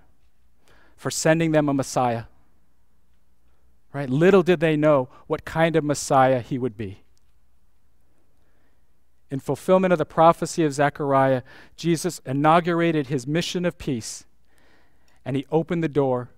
for 0.98 1.12
sending 1.12 1.52
them 1.52 1.70
a 1.70 1.74
Messiah. 1.74 2.24
Right? 3.94 4.10
Little 4.10 4.44
did 4.44 4.60
they 4.60 4.76
know 4.76 5.10
what 5.28 5.46
kind 5.46 5.76
of 5.76 5.84
Messiah 5.84 6.42
he 6.42 6.58
would 6.58 6.76
be. 6.76 7.03
In 9.34 9.40
fulfillment 9.40 9.92
of 9.92 9.98
the 9.98 10.06
prophecy 10.06 10.64
of 10.64 10.74
Zechariah, 10.74 11.42
Jesus 11.76 12.22
inaugurated 12.24 13.08
his 13.08 13.26
mission 13.26 13.66
of 13.66 13.80
peace 13.80 14.26
and 15.26 15.36
he 15.36 15.48
opened 15.52 15.84
the 15.84 15.90
door 15.90 16.30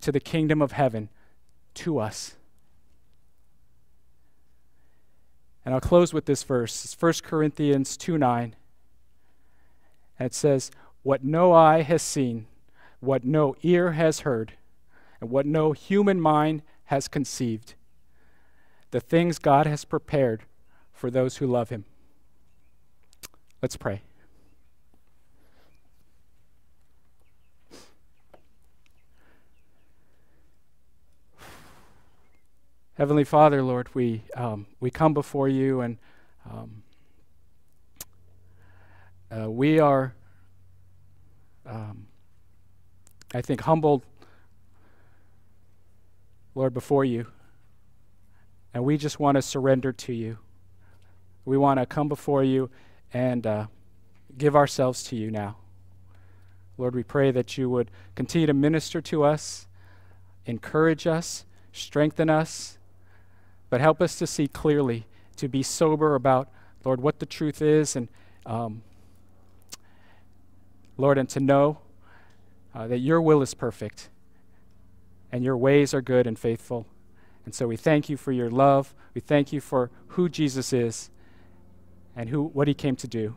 to 0.00 0.12
the 0.12 0.20
kingdom 0.20 0.62
of 0.62 0.70
heaven 0.70 1.08
to 1.74 1.98
us. 1.98 2.36
And 5.64 5.74
I'll 5.74 5.80
close 5.80 6.14
with 6.14 6.26
this 6.26 6.44
verse. 6.44 6.84
It's 6.84 7.02
1 7.02 7.14
Corinthians 7.24 7.96
2 7.96 8.16
9. 8.16 8.54
And 10.20 10.26
it 10.26 10.32
says, 10.32 10.70
What 11.02 11.24
no 11.24 11.52
eye 11.52 11.82
has 11.82 12.00
seen, 12.00 12.46
what 13.00 13.24
no 13.24 13.56
ear 13.62 13.90
has 13.94 14.20
heard, 14.20 14.52
and 15.20 15.30
what 15.30 15.46
no 15.46 15.72
human 15.72 16.20
mind 16.20 16.62
has 16.84 17.08
conceived, 17.08 17.74
the 18.92 19.00
things 19.00 19.40
God 19.40 19.66
has 19.66 19.84
prepared 19.84 20.44
for 20.92 21.10
those 21.10 21.38
who 21.38 21.48
love 21.48 21.70
him. 21.70 21.86
Let's 23.62 23.76
pray. 23.76 24.00
Heavenly 32.94 33.24
Father, 33.24 33.62
Lord, 33.62 33.94
we, 33.94 34.24
um, 34.34 34.66
we 34.78 34.90
come 34.90 35.12
before 35.12 35.48
you 35.48 35.82
and 35.82 35.98
um, 36.50 36.82
uh, 39.30 39.50
we 39.50 39.78
are, 39.78 40.14
um, 41.66 42.06
I 43.34 43.42
think, 43.42 43.60
humbled, 43.60 44.02
Lord, 46.54 46.72
before 46.72 47.04
you. 47.04 47.26
And 48.72 48.84
we 48.84 48.96
just 48.96 49.20
want 49.20 49.36
to 49.36 49.42
surrender 49.42 49.92
to 49.92 50.14
you. 50.14 50.38
We 51.44 51.58
want 51.58 51.78
to 51.78 51.86
come 51.86 52.08
before 52.08 52.42
you 52.42 52.70
and 53.12 53.46
uh, 53.46 53.66
give 54.38 54.54
ourselves 54.56 55.02
to 55.04 55.16
you 55.16 55.30
now. 55.30 55.56
Lord, 56.78 56.94
we 56.94 57.02
pray 57.02 57.30
that 57.30 57.58
you 57.58 57.68
would 57.68 57.90
continue 58.14 58.46
to 58.46 58.54
minister 58.54 59.00
to 59.02 59.24
us, 59.24 59.66
encourage 60.46 61.06
us, 61.06 61.44
strengthen 61.72 62.30
us, 62.30 62.78
but 63.68 63.80
help 63.80 64.00
us 64.00 64.18
to 64.18 64.26
see 64.26 64.48
clearly, 64.48 65.06
to 65.36 65.48
be 65.48 65.62
sober 65.62 66.14
about, 66.14 66.48
Lord, 66.84 67.00
what 67.00 67.18
the 67.18 67.26
truth 67.26 67.60
is, 67.60 67.96
and 67.96 68.08
um, 68.46 68.82
Lord, 70.96 71.18
and 71.18 71.28
to 71.30 71.40
know 71.40 71.78
uh, 72.74 72.86
that 72.86 72.98
your 72.98 73.20
will 73.20 73.42
is 73.42 73.54
perfect 73.54 74.08
and 75.32 75.44
your 75.44 75.56
ways 75.56 75.94
are 75.94 76.02
good 76.02 76.26
and 76.26 76.38
faithful. 76.38 76.86
And 77.44 77.54
so 77.54 77.66
we 77.66 77.76
thank 77.76 78.08
you 78.08 78.16
for 78.16 78.32
your 78.32 78.50
love. 78.50 78.94
We 79.14 79.20
thank 79.20 79.52
you 79.52 79.60
for 79.60 79.90
who 80.08 80.28
Jesus 80.28 80.72
is 80.72 81.10
and 82.20 82.28
who, 82.28 82.42
what 82.48 82.68
he 82.68 82.74
came 82.74 82.96
to 82.96 83.08
do. 83.08 83.34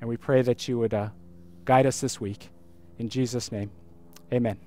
And 0.00 0.10
we 0.10 0.16
pray 0.16 0.42
that 0.42 0.66
you 0.66 0.76
would 0.80 0.92
uh, 0.92 1.10
guide 1.64 1.86
us 1.86 2.00
this 2.00 2.20
week. 2.20 2.50
In 2.98 3.08
Jesus' 3.08 3.52
name, 3.52 3.70
amen. 4.32 4.58